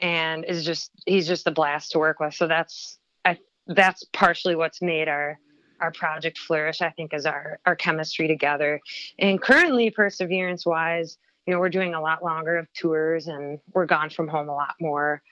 and 0.00 0.44
is 0.44 0.64
just 0.64 0.90
he's 1.06 1.26
just 1.26 1.46
a 1.46 1.50
blast 1.50 1.92
to 1.92 1.98
work 1.98 2.20
with. 2.20 2.34
So 2.34 2.46
that's 2.46 2.98
i 3.24 3.38
that's 3.66 4.04
partially 4.12 4.54
what's 4.54 4.82
made 4.82 5.08
our 5.08 5.38
our 5.80 5.90
project 5.90 6.38
flourish 6.38 6.80
i 6.80 6.88
think 6.88 7.12
is 7.12 7.26
our 7.26 7.58
our 7.66 7.76
chemistry 7.76 8.28
together. 8.28 8.80
And 9.18 9.40
currently 9.40 9.90
perseverance 9.90 10.66
wise 10.66 11.18
you 11.46 11.54
know, 11.54 11.60
we're 11.60 11.68
doing 11.68 11.94
a 11.94 12.00
lot 12.00 12.24
longer 12.24 12.56
of 12.56 12.72
tours 12.72 13.28
and 13.28 13.60
we're 13.72 13.86
gone 13.86 14.10
from 14.10 14.28
home 14.28 14.48
a 14.48 14.54
lot 14.54 14.74
more. 14.80 15.22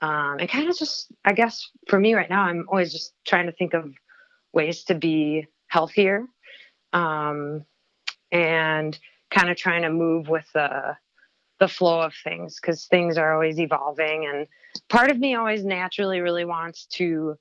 Um, 0.00 0.38
and 0.38 0.48
kind 0.48 0.68
of 0.68 0.78
just, 0.78 1.12
I 1.24 1.32
guess 1.32 1.68
for 1.88 1.98
me 1.98 2.14
right 2.14 2.30
now, 2.30 2.42
I'm 2.42 2.66
always 2.68 2.92
just 2.92 3.12
trying 3.26 3.46
to 3.46 3.52
think 3.52 3.74
of 3.74 3.92
ways 4.52 4.84
to 4.84 4.94
be 4.94 5.46
healthier 5.66 6.24
um, 6.94 7.64
and 8.32 8.98
kind 9.30 9.50
of 9.50 9.56
trying 9.56 9.82
to 9.82 9.90
move 9.90 10.28
with 10.28 10.46
the, 10.54 10.96
the 11.60 11.68
flow 11.68 12.00
of 12.00 12.14
things 12.24 12.58
because 12.60 12.86
things 12.86 13.18
are 13.18 13.34
always 13.34 13.60
evolving. 13.60 14.26
And 14.26 14.46
part 14.88 15.10
of 15.10 15.18
me 15.18 15.34
always 15.34 15.64
naturally 15.64 16.20
really 16.20 16.46
wants 16.46 16.86
to, 16.94 17.36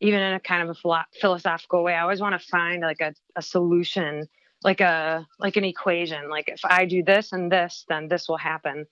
even 0.00 0.20
in 0.20 0.34
a 0.34 0.40
kind 0.40 0.68
of 0.68 0.76
a 0.84 1.04
philosophical 1.20 1.82
way, 1.82 1.94
I 1.94 2.02
always 2.02 2.20
want 2.20 2.40
to 2.40 2.46
find 2.46 2.82
like 2.82 3.00
a, 3.00 3.12
a 3.34 3.42
solution 3.42 4.28
like 4.64 4.80
a 4.80 5.26
like 5.38 5.56
an 5.56 5.64
equation. 5.64 6.28
Like 6.28 6.48
if 6.48 6.64
i 6.64 6.84
do 6.84 7.02
this 7.02 7.32
and 7.32 7.50
this 7.50 7.84
then 7.88 8.08
this 8.08 8.28
will 8.28 8.36
happen. 8.36 8.86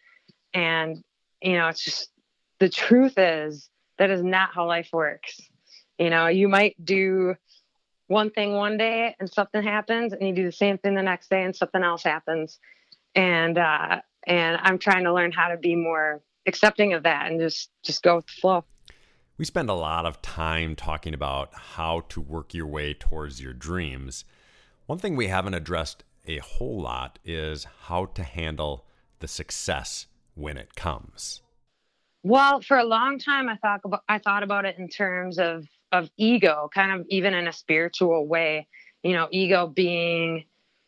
And 0.54 1.02
you 1.42 1.54
know 1.54 1.68
it's 1.68 1.84
just 1.84 2.10
the 2.58 2.68
truth 2.68 3.14
is 3.18 3.68
that 3.98 4.10
is 4.10 4.22
not 4.22 4.50
how 4.54 4.66
life 4.66 4.90
works. 4.92 5.40
You 5.98 6.10
know 6.10 6.28
you 6.28 6.48
might 6.48 6.76
do 6.82 7.34
one 8.08 8.30
thing 8.30 8.52
one 8.52 8.76
day 8.76 9.14
and 9.18 9.30
something 9.30 9.62
happens 9.62 10.12
and 10.12 10.26
you 10.26 10.34
do 10.34 10.44
the 10.44 10.52
same 10.52 10.78
thing 10.78 10.94
the 10.94 11.02
next 11.02 11.30
day 11.30 11.42
and 11.42 11.54
something 11.54 11.82
else 11.82 12.02
happens. 12.02 12.58
And 13.14 13.58
uh 13.58 14.00
and 14.26 14.58
i'm 14.62 14.78
trying 14.78 15.04
to 15.04 15.14
learn 15.14 15.30
how 15.30 15.48
to 15.48 15.56
be 15.56 15.76
more 15.76 16.20
accepting 16.46 16.92
of 16.92 17.04
that 17.04 17.30
and 17.30 17.40
just 17.40 17.70
just 17.82 18.02
go 18.02 18.16
with 18.16 18.26
the 18.26 18.32
flow. 18.40 18.64
We 19.38 19.44
spend 19.44 19.68
a 19.68 19.74
lot 19.74 20.06
of 20.06 20.22
time 20.22 20.76
talking 20.76 21.12
about 21.12 21.52
how 21.52 22.00
to 22.08 22.20
work 22.20 22.54
your 22.54 22.66
way 22.66 22.94
towards 22.94 23.40
your 23.40 23.52
dreams. 23.52 24.24
One 24.86 24.98
thing 24.98 25.14
we 25.14 25.26
haven't 25.26 25.54
addressed 25.54 26.04
a 26.26 26.38
whole 26.38 26.80
lot 26.80 27.18
is 27.24 27.66
how 27.82 28.06
to 28.06 28.22
handle 28.22 28.86
the 29.18 29.28
success 29.28 30.06
when 30.34 30.56
it 30.56 30.74
comes. 30.74 31.42
Well, 32.22 32.60
for 32.60 32.76
a 32.78 32.84
long 32.84 33.18
time, 33.18 33.48
I 33.48 33.56
thought 33.56 33.80
about 33.84 34.02
I 34.08 34.18
thought 34.18 34.42
about 34.42 34.64
it 34.64 34.78
in 34.78 34.88
terms 34.88 35.38
of 35.38 35.66
of 35.98 36.10
ego, 36.16 36.68
kind 36.72 37.00
of 37.00 37.06
even 37.08 37.34
in 37.34 37.48
a 37.48 37.52
spiritual 37.52 38.26
way. 38.26 38.68
You 39.02 39.12
know, 39.12 39.28
ego 39.30 39.66
being 39.66 40.44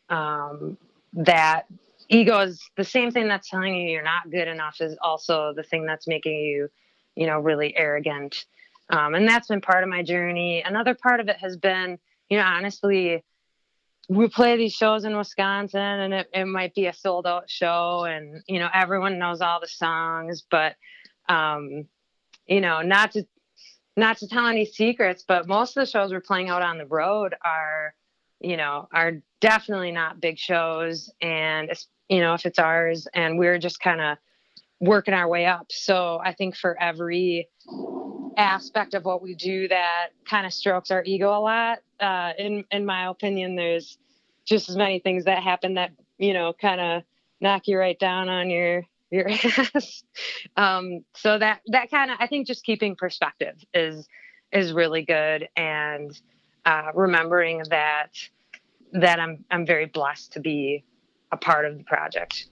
um, 0.09 0.77
that 1.13 1.63
ego 2.09 2.39
is 2.39 2.61
the 2.75 2.83
same 2.83 3.11
thing 3.11 3.27
that's 3.27 3.49
telling 3.49 3.75
you 3.75 3.89
you're 3.89 4.03
not 4.03 4.29
good 4.29 4.47
enough 4.47 4.81
is 4.81 4.97
also 5.01 5.53
the 5.55 5.63
thing 5.63 5.85
that's 5.85 6.07
making 6.07 6.39
you, 6.39 6.69
you 7.15 7.27
know, 7.27 7.39
really 7.39 7.75
arrogant. 7.77 8.45
Um, 8.89 9.13
and 9.13 9.27
that's 9.27 9.47
been 9.47 9.61
part 9.61 9.83
of 9.83 9.89
my 9.89 10.03
journey. 10.03 10.63
Another 10.65 10.95
part 10.95 11.19
of 11.19 11.27
it 11.27 11.37
has 11.37 11.55
been, 11.55 11.99
you 12.29 12.37
know, 12.37 12.43
honestly, 12.43 13.23
we 14.09 14.27
play 14.27 14.57
these 14.57 14.73
shows 14.73 15.05
in 15.05 15.15
Wisconsin 15.15 15.79
and 15.79 16.13
it, 16.13 16.29
it 16.33 16.45
might 16.45 16.73
be 16.73 16.87
a 16.87 16.93
sold 16.93 17.27
out 17.27 17.49
show 17.49 18.05
and 18.05 18.41
you 18.47 18.59
know 18.59 18.67
everyone 18.73 19.19
knows 19.19 19.39
all 19.39 19.59
the 19.59 19.67
songs 19.67 20.43
but 20.49 20.75
um 21.29 21.85
you 22.47 22.59
know 22.59 22.81
not 22.81 23.11
to 23.11 23.23
not 23.99 24.17
to 24.17 24.27
tell 24.27 24.47
any 24.47 24.65
secrets 24.65 25.23
but 25.27 25.47
most 25.47 25.75
of 25.77 25.81
the 25.81 25.89
shows 25.89 26.11
we're 26.11 26.21
playing 26.21 26.49
out 26.49 26.61
on 26.61 26.77
the 26.77 26.85
road 26.85 27.35
are 27.43 27.93
you 28.39 28.57
know 28.57 28.87
are 28.93 29.13
definitely 29.41 29.91
not 29.91 30.21
big 30.21 30.37
shows 30.37 31.11
and 31.21 31.71
you 32.07 32.19
know 32.19 32.33
if 32.33 32.45
it's 32.45 32.59
ours 32.59 33.07
and 33.13 33.37
we're 33.37 33.57
just 33.57 33.79
kind 33.79 34.01
of 34.01 34.17
working 34.79 35.13
our 35.13 35.27
way 35.27 35.45
up 35.45 35.67
so 35.69 36.19
i 36.23 36.33
think 36.33 36.55
for 36.55 36.79
every 36.81 37.49
aspect 38.39 38.93
of 38.93 39.03
what 39.03 39.21
we 39.21 39.35
do 39.35 39.67
that 39.67 40.07
kind 40.25 40.47
of 40.47 40.53
strokes 40.53 40.91
our 40.91 41.03
ego 41.03 41.29
a 41.29 41.41
lot. 41.41 41.79
Uh, 41.99 42.31
in 42.37 42.63
in 42.71 42.85
my 42.85 43.07
opinion, 43.09 43.55
there's 43.55 43.97
just 44.45 44.69
as 44.69 44.77
many 44.77 44.99
things 44.99 45.25
that 45.25 45.43
happen 45.43 45.75
that 45.75 45.91
you 46.17 46.33
know 46.33 46.53
kind 46.53 46.79
of 46.79 47.03
knock 47.41 47.67
you 47.67 47.77
right 47.77 47.99
down 47.99 48.29
on 48.29 48.49
your 48.49 48.83
your 49.11 49.29
ass. 49.29 50.03
um, 50.55 51.03
so 51.15 51.37
that 51.37 51.61
that 51.67 51.89
kind 51.89 52.11
of 52.11 52.17
I 52.19 52.27
think 52.27 52.47
just 52.47 52.63
keeping 52.63 52.95
perspective 52.95 53.55
is 53.73 54.07
is 54.51 54.73
really 54.73 55.03
good 55.03 55.47
and 55.55 56.19
uh, 56.65 56.91
remembering 56.93 57.63
that 57.69 58.09
that 58.93 59.19
I'm 59.19 59.45
I'm 59.51 59.65
very 59.65 59.85
blessed 59.85 60.33
to 60.33 60.39
be 60.39 60.83
a 61.31 61.37
part 61.37 61.65
of 61.65 61.77
the 61.77 61.83
project. 61.83 62.47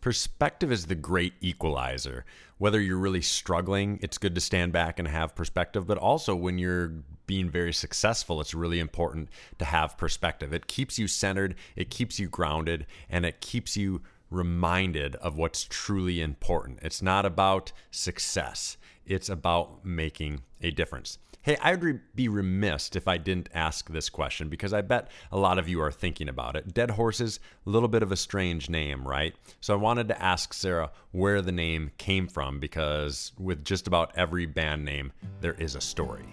Perspective 0.00 0.70
is 0.70 0.86
the 0.86 0.94
great 0.94 1.32
equalizer. 1.40 2.24
Whether 2.58 2.80
you're 2.80 2.96
really 2.96 3.22
struggling, 3.22 3.98
it's 4.02 4.18
good 4.18 4.34
to 4.36 4.40
stand 4.40 4.72
back 4.72 4.98
and 4.98 5.08
have 5.08 5.34
perspective, 5.34 5.86
but 5.86 5.98
also 5.98 6.34
when 6.34 6.58
you're 6.58 6.92
being 7.26 7.50
very 7.50 7.72
successful, 7.72 8.40
it's 8.40 8.54
really 8.54 8.78
important 8.78 9.28
to 9.58 9.64
have 9.64 9.98
perspective. 9.98 10.52
It 10.52 10.68
keeps 10.68 10.98
you 10.98 11.08
centered, 11.08 11.56
it 11.74 11.90
keeps 11.90 12.20
you 12.20 12.28
grounded, 12.28 12.86
and 13.10 13.26
it 13.26 13.40
keeps 13.40 13.76
you 13.76 14.02
reminded 14.30 15.16
of 15.16 15.36
what's 15.36 15.64
truly 15.64 16.20
important. 16.20 16.78
It's 16.82 17.02
not 17.02 17.26
about 17.26 17.72
success, 17.90 18.76
it's 19.06 19.28
about 19.28 19.84
making 19.84 20.42
a 20.60 20.70
difference. 20.70 21.18
Hey, 21.46 21.56
I'd 21.62 22.00
be 22.16 22.26
remiss 22.26 22.90
if 22.96 23.06
I 23.06 23.18
didn't 23.18 23.50
ask 23.54 23.88
this 23.88 24.08
question 24.08 24.48
because 24.48 24.72
I 24.72 24.80
bet 24.80 25.06
a 25.30 25.38
lot 25.38 25.60
of 25.60 25.68
you 25.68 25.80
are 25.80 25.92
thinking 25.92 26.28
about 26.28 26.56
it. 26.56 26.74
Dead 26.74 26.90
Horses, 26.90 27.38
a 27.64 27.70
little 27.70 27.88
bit 27.88 28.02
of 28.02 28.10
a 28.10 28.16
strange 28.16 28.68
name, 28.68 29.06
right? 29.06 29.32
So 29.60 29.72
I 29.72 29.76
wanted 29.76 30.08
to 30.08 30.20
ask 30.20 30.52
Sarah 30.52 30.90
where 31.12 31.40
the 31.42 31.52
name 31.52 31.92
came 31.98 32.26
from 32.26 32.58
because 32.58 33.30
with 33.38 33.64
just 33.64 33.86
about 33.86 34.10
every 34.16 34.46
band 34.46 34.84
name, 34.84 35.12
there 35.40 35.52
is 35.52 35.76
a 35.76 35.80
story. 35.80 36.24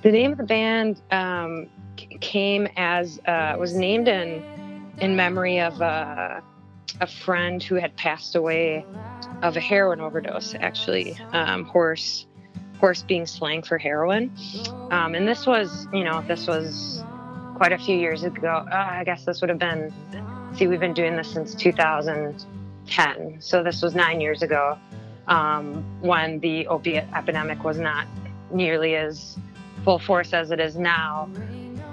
The 0.00 0.10
name 0.10 0.32
of 0.32 0.38
the 0.38 0.44
band 0.44 1.02
um, 1.10 1.68
came 1.98 2.66
as 2.78 3.20
uh, 3.26 3.56
was 3.58 3.74
named 3.74 4.08
in 4.08 4.42
in 5.02 5.16
memory 5.16 5.60
of 5.60 5.82
uh, 5.82 6.40
a 7.00 7.06
friend 7.06 7.62
who 7.62 7.76
had 7.76 7.96
passed 7.96 8.34
away 8.36 8.84
of 9.42 9.56
a 9.56 9.60
heroin 9.60 10.00
overdose. 10.00 10.54
Actually, 10.54 11.18
um, 11.32 11.64
Horse 11.64 12.26
Horse 12.80 13.02
being 13.02 13.26
slang 13.26 13.62
for 13.62 13.76
heroin. 13.76 14.32
Um, 14.90 15.14
and 15.14 15.28
this 15.28 15.46
was, 15.46 15.86
you 15.92 16.02
know, 16.02 16.24
this 16.26 16.46
was 16.46 17.04
quite 17.54 17.72
a 17.72 17.78
few 17.78 17.94
years 17.94 18.24
ago. 18.24 18.66
Uh, 18.72 18.74
I 18.74 19.04
guess 19.04 19.26
this 19.26 19.42
would 19.42 19.50
have 19.50 19.58
been, 19.58 19.92
see, 20.56 20.66
we've 20.66 20.80
been 20.80 20.94
doing 20.94 21.14
this 21.14 21.30
since 21.30 21.54
2010. 21.54 23.36
So 23.40 23.62
this 23.62 23.82
was 23.82 23.94
nine 23.94 24.18
years 24.22 24.40
ago 24.42 24.78
um, 25.28 25.84
when 26.00 26.40
the 26.40 26.66
opiate 26.68 27.04
epidemic 27.14 27.62
was 27.64 27.78
not 27.78 28.06
nearly 28.50 28.96
as 28.96 29.38
full 29.84 29.98
force 29.98 30.32
as 30.32 30.50
it 30.50 30.58
is 30.58 30.76
now. 30.76 31.28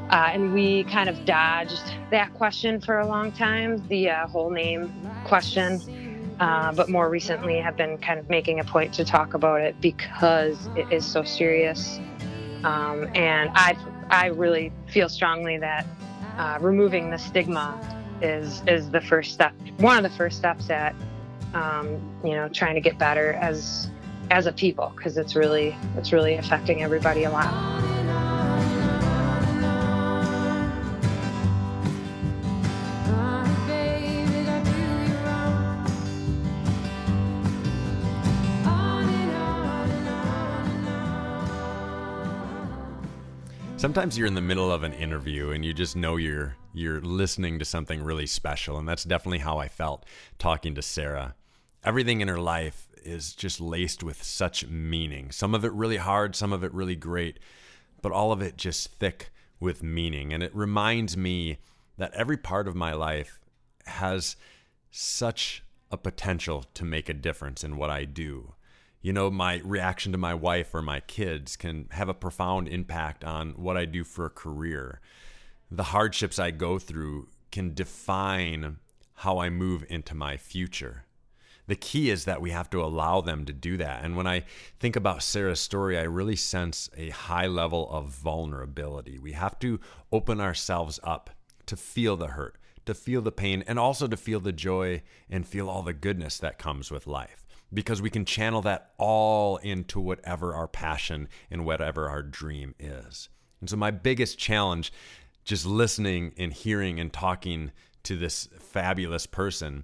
Uh, 0.10 0.30
and 0.32 0.54
we 0.54 0.84
kind 0.86 1.10
of 1.10 1.26
dodged 1.26 1.84
that 2.12 2.34
question 2.36 2.80
for 2.80 3.00
a 3.00 3.08
long 3.08 3.32
time, 3.32 3.86
the 3.88 4.10
uh, 4.10 4.28
whole 4.28 4.50
name 4.50 4.94
question. 5.26 5.82
Uh, 6.40 6.72
but 6.72 6.88
more 6.88 7.10
recently 7.10 7.58
have 7.58 7.76
been 7.76 7.98
kind 7.98 8.20
of 8.20 8.30
making 8.30 8.60
a 8.60 8.64
point 8.64 8.94
to 8.94 9.04
talk 9.04 9.34
about 9.34 9.60
it 9.60 9.80
because 9.82 10.70
it 10.76 10.92
is 10.94 11.04
so 11.04 11.24
serious. 11.24 12.00
Um, 12.64 13.10
and 13.16 13.50
I, 13.56 13.76
I 14.12 14.28
really 14.28 14.72
feel 14.88 15.10
strongly 15.10 15.58
that 15.58 15.86
uh, 16.38 16.60
removing 16.62 17.10
the 17.10 17.18
stigma 17.18 17.80
is 18.22 18.62
is 18.68 18.90
the 18.92 19.02
first 19.02 19.34
step, 19.34 19.54
one 19.78 19.98
of 19.98 20.04
the 20.04 20.16
first 20.16 20.38
steps 20.38 20.70
at 20.70 20.96
um, 21.54 22.00
you 22.24 22.32
know 22.32 22.48
trying 22.50 22.76
to 22.76 22.82
get 22.82 22.98
better 22.98 23.34
as 23.34 23.90
as 24.30 24.46
a 24.46 24.52
people 24.52 24.92
because 24.96 25.18
it's 25.18 25.36
really 25.36 25.76
it's 25.98 26.12
really 26.12 26.36
affecting 26.36 26.84
everybody 26.84 27.24
a 27.24 27.32
lot. 27.32 27.77
Sometimes 43.88 44.18
you're 44.18 44.28
in 44.28 44.36
the 44.36 44.42
middle 44.42 44.70
of 44.70 44.84
an 44.84 44.92
interview 44.92 45.52
and 45.52 45.64
you 45.64 45.74
just 45.74 45.96
know 45.96 46.18
you're 46.18 46.58
you're 46.74 47.00
listening 47.00 47.58
to 47.60 47.64
something 47.64 48.04
really 48.04 48.26
special 48.26 48.78
and 48.78 48.86
that's 48.86 49.06
definitely 49.06 49.38
how 49.38 49.60
I 49.60 49.70
felt 49.70 50.06
talking 50.38 50.76
to 50.76 50.82
Sarah. 50.82 51.36
Everything 51.86 52.20
in 52.20 52.28
her 52.28 52.38
life 52.38 52.90
is 53.06 53.34
just 53.34 53.62
laced 53.62 54.04
with 54.04 54.22
such 54.22 54.68
meaning. 54.68 55.32
Some 55.32 55.56
of 55.56 55.64
it 55.64 55.72
really 55.72 55.96
hard, 55.96 56.36
some 56.36 56.52
of 56.52 56.66
it 56.66 56.74
really 56.74 56.98
great, 56.98 57.40
but 58.02 58.12
all 58.12 58.34
of 58.34 58.42
it 58.42 58.58
just 58.58 58.92
thick 58.96 59.30
with 59.58 59.82
meaning 59.82 60.34
and 60.34 60.44
it 60.44 60.54
reminds 60.54 61.16
me 61.16 61.58
that 61.98 62.14
every 62.14 62.36
part 62.36 62.68
of 62.68 62.76
my 62.76 62.92
life 62.92 63.40
has 63.86 64.36
such 64.92 65.64
a 65.90 65.96
potential 65.96 66.66
to 66.74 66.84
make 66.84 67.08
a 67.08 67.14
difference 67.14 67.64
in 67.64 67.78
what 67.78 67.90
I 67.90 68.04
do 68.04 68.52
you 69.02 69.14
know, 69.14 69.30
my 69.30 69.62
reaction 69.64 70.12
to 70.12 70.18
my 70.18 70.34
wife 70.34 70.74
or 70.74 70.82
my 70.82 71.00
kids 71.02 71.56
can 71.56 71.88
have 71.92 72.10
a 72.10 72.14
profound 72.14 72.68
impact 72.68 73.24
on 73.24 73.52
what 73.52 73.78
I 73.78 73.86
do 73.86 74.04
for 74.04 74.26
a 74.26 74.30
career. 74.30 75.02
The 75.70 75.84
hardships 75.84 76.40
I 76.40 76.52
go 76.52 76.80
through 76.80 77.28
can 77.52 77.74
define 77.74 78.78
how 79.16 79.40
I 79.40 79.50
move 79.50 79.86
into 79.90 80.16
my 80.16 80.38
future. 80.38 81.06
The 81.68 81.76
key 81.76 82.10
is 82.10 82.26
that 82.26 82.42
we 82.42 82.52
have 82.52 82.70
to 82.70 82.82
allow 82.82 83.20
them 83.20 83.44
to 83.46 83.54
do 83.54 83.76
that. 83.78 84.04
And 84.04 84.16
when 84.16 84.26
I 84.26 84.46
think 84.80 84.96
about 84.96 85.22
Sarah's 85.22 85.60
story, 85.60 85.98
I 85.98 86.04
really 86.04 86.38
sense 86.38 86.90
a 86.96 87.10
high 87.10 87.48
level 87.48 87.90
of 87.92 88.08
vulnerability. 88.08 89.20
We 89.20 89.34
have 89.34 89.60
to 89.60 89.80
open 90.12 90.40
ourselves 90.40 91.00
up 91.04 91.30
to 91.66 91.76
feel 91.76 92.16
the 92.16 92.28
hurt, 92.28 92.58
to 92.86 92.94
feel 92.94 93.22
the 93.22 93.34
pain, 93.34 93.66
and 93.68 93.78
also 93.78 94.08
to 94.08 94.16
feel 94.16 94.40
the 94.40 94.54
joy 94.54 95.02
and 95.30 95.46
feel 95.46 95.70
all 95.70 95.84
the 95.84 95.94
goodness 95.94 96.38
that 96.40 96.58
comes 96.58 96.90
with 96.90 97.06
life. 97.06 97.46
Because 97.74 98.02
we 98.02 98.10
can 98.10 98.26
channel 98.26 98.62
that 98.62 98.92
all 98.98 99.58
into 99.58 100.00
whatever 100.00 100.54
our 100.54 100.68
passion 100.68 101.28
and 101.52 101.66
whatever 101.66 102.10
our 102.10 102.24
dream 102.24 102.76
is. 102.80 103.30
And 103.60 103.70
so, 103.70 103.76
my 103.76 103.92
biggest 103.92 104.38
challenge, 104.38 104.94
just 105.44 105.66
listening 105.66 106.34
and 106.38 106.54
hearing 106.54 107.00
and 107.00 107.12
talking 107.12 107.72
to 108.04 108.16
this 108.16 108.48
fabulous 108.60 109.26
person, 109.26 109.84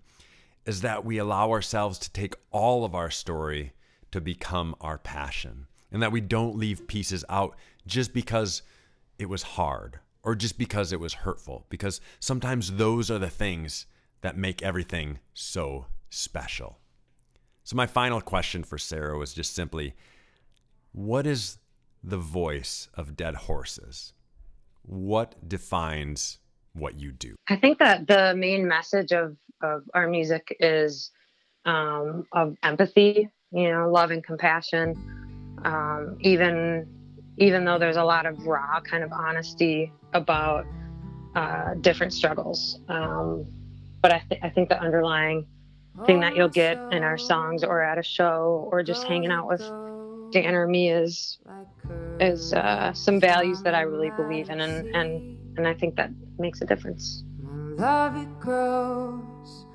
is 0.66 0.82
that 0.82 1.04
we 1.04 1.18
allow 1.18 1.52
ourselves 1.52 2.00
to 2.00 2.12
take 2.12 2.36
all 2.52 2.86
of 2.86 2.96
our 2.96 3.12
story 3.12 3.74
to 4.12 4.22
become 4.22 4.76
our 4.80 4.98
passion 4.98 5.68
and 5.92 6.02
that 6.02 6.12
we 6.12 6.22
don't 6.22 6.56
leave 6.56 6.88
pieces 6.88 7.26
out 7.30 7.56
just 7.86 8.14
because 8.14 8.62
it 9.20 9.28
was 9.28 9.44
hard 9.44 10.00
or 10.24 10.36
just 10.36 10.58
because 10.58 10.94
it 10.94 11.00
was 11.00 11.14
hurtful, 11.14 11.66
because 11.70 12.00
sometimes 12.20 12.74
those 12.74 13.12
are 13.12 13.20
the 13.20 13.30
things 13.30 13.86
that 14.22 14.38
make 14.38 14.62
everything 14.64 15.20
so 15.34 15.86
special. 16.10 16.80
So, 17.64 17.76
my 17.76 17.86
final 17.86 18.22
question 18.22 18.64
for 18.64 18.78
Sarah 18.78 19.18
was 19.18 19.34
just 19.34 19.56
simply 19.56 19.94
what 20.92 21.26
is 21.26 21.58
the 22.04 22.18
voice 22.18 22.90
of 22.94 23.16
dead 23.16 23.36
horses? 23.36 24.14
What 24.84 25.48
defines 25.48 26.40
what 26.74 27.00
you 27.00 27.12
do? 27.12 27.36
I 27.48 27.56
think 27.56 27.80
that 27.80 28.08
the 28.08 28.36
main 28.36 28.68
message 28.68 29.12
of, 29.12 29.38
of 29.62 29.84
our 29.94 30.08
music 30.08 30.56
is 30.60 31.12
um, 31.66 32.28
of 32.34 32.58
empathy, 32.64 33.30
you 33.52 33.72
know, 33.72 33.90
love 33.90 34.12
and 34.12 34.24
compassion. 34.24 34.96
Um, 35.64 36.18
even 36.20 36.88
even 37.38 37.66
though 37.66 37.80
there's 37.80 37.98
a 37.98 38.04
lot 38.04 38.26
of 38.26 38.46
raw 38.46 38.82
kind 38.82 39.04
of 39.04 39.12
honesty 39.12 39.92
about 40.14 40.66
uh, 41.36 41.74
different 41.76 42.14
struggles. 42.14 42.80
Um, 42.90 43.46
but 44.02 44.12
I, 44.12 44.22
th- 44.30 44.42
I 44.44 44.50
think 44.50 44.70
the 44.70 44.80
underlying 44.80 45.48
thing 46.06 46.20
that 46.22 46.36
you'll 46.36 46.50
get 46.50 46.78
in 46.92 47.04
our 47.04 47.18
songs 47.18 47.64
or 47.64 47.82
at 47.82 47.98
a 47.98 48.04
show 48.04 48.68
or 48.72 48.84
just 48.84 49.04
hanging 49.06 49.32
out 49.32 49.48
with 49.48 49.62
Dan 50.32 50.56
or 50.56 50.68
me 50.68 50.90
is 50.90 51.38
is 52.20 52.54
uh, 52.54 52.94
some 52.94 53.20
values 53.20 53.62
that 53.64 53.76
I 53.76 53.82
really 53.82 54.12
believe 54.12 54.50
in 54.50 54.62
and, 54.62 54.96
and 54.96 55.58
and 55.58 55.68
I 55.68 55.74
think 55.74 55.96
that 55.96 56.10
makes 56.40 56.62
a 56.62 56.66
difference. 56.66 57.24
Love 57.78 58.18
it 58.18 58.40
grows, 58.40 59.66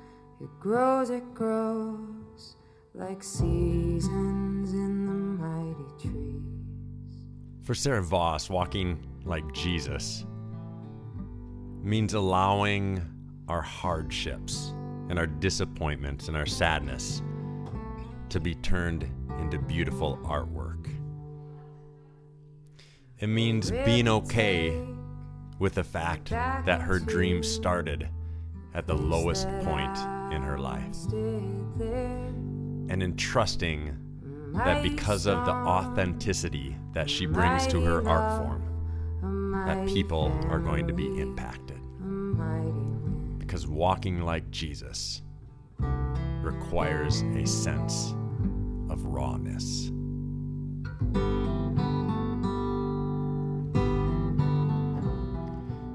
it 0.41 0.49
grows, 0.59 1.09
it 1.09 1.33
grows 1.33 2.55
like 2.93 3.23
seasons 3.23 4.73
in 4.73 5.05
the 5.05 5.13
mighty 5.13 5.85
trees. 6.01 7.15
For 7.63 7.73
Sarah 7.73 8.03
Vos, 8.03 8.49
walking 8.49 9.05
like 9.23 9.49
Jesus 9.53 10.25
means 11.81 12.13
allowing 12.13 13.01
our 13.47 13.61
hardships 13.61 14.73
and 15.09 15.19
our 15.19 15.27
disappointments 15.27 16.27
and 16.27 16.37
our 16.37 16.45
sadness 16.45 17.21
to 18.29 18.39
be 18.39 18.55
turned 18.55 19.09
into 19.39 19.57
beautiful 19.59 20.17
artwork. 20.23 20.87
It 23.17 23.27
means 23.27 23.71
being 23.71 24.07
okay 24.07 24.79
with 25.57 25.75
the 25.75 25.83
fact 25.83 26.29
that 26.29 26.81
her 26.81 26.99
dream 26.99 27.43
started 27.43 28.07
at 28.73 28.87
the 28.87 28.95
lowest 28.95 29.47
point 29.61 29.97
in 30.33 30.41
her 30.41 30.57
life. 30.57 30.95
And 32.89 33.03
in 33.03 33.17
trusting 33.17 33.97
that 34.53 34.81
because 34.83 35.27
of 35.27 35.45
the 35.45 35.51
authenticity 35.51 36.77
that 36.93 37.09
she 37.09 37.25
brings 37.25 37.67
to 37.67 37.81
her 37.81 38.07
art 38.07 38.37
form, 38.37 39.65
that 39.65 39.85
people 39.87 40.31
are 40.49 40.59
going 40.59 40.87
to 40.87 40.93
be 40.93 41.19
impacted. 41.19 41.68
Because 43.49 43.65
walking 43.65 44.21
like 44.21 44.51
Jesus 44.51 45.23
requires 45.79 47.21
a 47.35 47.47
sense 47.47 48.13
of 48.91 49.03
rawness. 49.05 49.89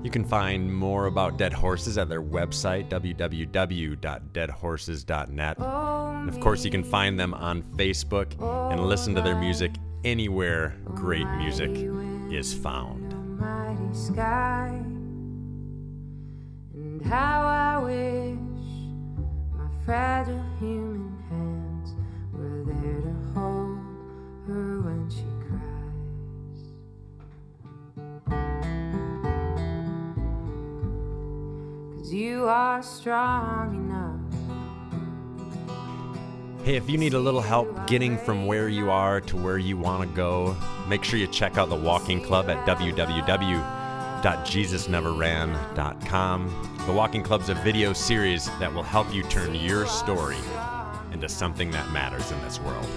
You 0.02 0.10
can 0.10 0.24
find 0.24 0.74
more 0.74 1.06
about 1.06 1.38
Dead 1.38 1.52
Horses 1.52 1.96
at 1.96 2.08
their 2.08 2.24
website, 2.24 2.88
www.deadhorses.net. 2.88 5.58
And 5.60 6.28
of 6.28 6.40
course, 6.40 6.64
you 6.64 6.72
can 6.72 6.82
find 6.82 7.20
them 7.20 7.34
on 7.34 7.62
Facebook 7.76 8.32
and 8.72 8.84
listen 8.84 9.14
to 9.14 9.22
their 9.22 9.38
music 9.38 9.70
anywhere 10.02 10.76
great 10.86 11.28
music 11.36 11.70
is 12.32 12.52
found. 12.52 13.14
How 17.08 17.46
I 17.46 17.78
wish 17.84 18.38
my 19.52 19.68
fragile 19.84 20.42
human 20.58 21.12
hands 21.28 21.94
were 22.32 22.64
there 22.64 23.02
to 23.02 23.14
hold 23.34 23.78
her 24.46 24.80
when 24.80 25.10
she 25.10 25.26
cried. 25.46 25.84
Cause 31.98 32.12
you 32.12 32.46
are 32.46 32.82
strong 32.82 33.74
enough. 33.74 34.20
Hey, 36.64 36.76
if 36.76 36.88
you 36.88 36.96
need 36.96 37.12
a 37.12 37.18
little 37.18 37.42
help 37.42 37.86
getting 37.86 38.16
from 38.16 38.46
where 38.46 38.70
you 38.70 38.90
are 38.90 39.20
to 39.20 39.36
where 39.36 39.58
you 39.58 39.76
want 39.76 40.08
to 40.08 40.16
go, 40.16 40.56
make 40.88 41.04
sure 41.04 41.18
you 41.18 41.26
check 41.26 41.58
out 41.58 41.68
the 41.68 41.76
Walking 41.76 42.22
Club 42.22 42.48
at 42.48 42.64
www.jesusneverran.com. 44.24 46.70
The 46.86 46.92
Walking 46.92 47.22
Club's 47.22 47.50
a 47.50 47.54
video 47.56 47.92
series 47.92 48.46
that 48.58 48.72
will 48.72 48.82
help 48.82 49.12
you 49.12 49.22
turn 49.24 49.54
your 49.54 49.84
story 49.86 50.38
into 51.12 51.28
something 51.28 51.70
that 51.72 51.90
matters 51.90 52.32
in 52.32 52.40
this 52.40 52.58
world. 52.60 52.88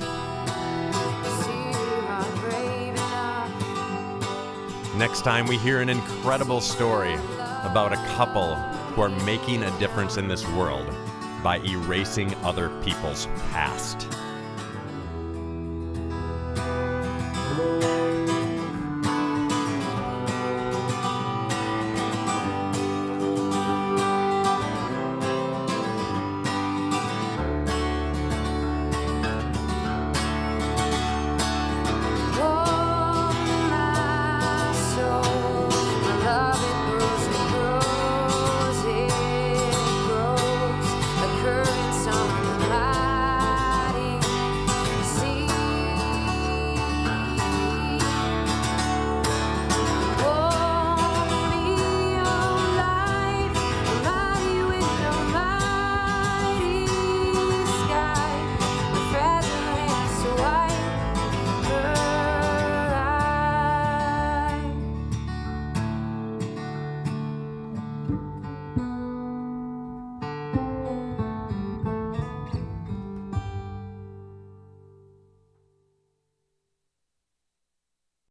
Next 4.97 5.23
time, 5.23 5.45
we 5.47 5.57
hear 5.57 5.81
an 5.81 5.89
incredible 5.89 6.61
story 6.61 7.15
about 7.63 7.91
a 7.91 7.97
couple 8.15 8.55
who 8.55 9.01
are 9.01 9.09
making 9.25 9.63
a 9.63 9.79
difference 9.79 10.15
in 10.15 10.29
this 10.29 10.47
world 10.51 10.87
by 11.43 11.57
erasing 11.59 12.33
other 12.35 12.69
people's 12.81 13.25
past. 13.51 14.07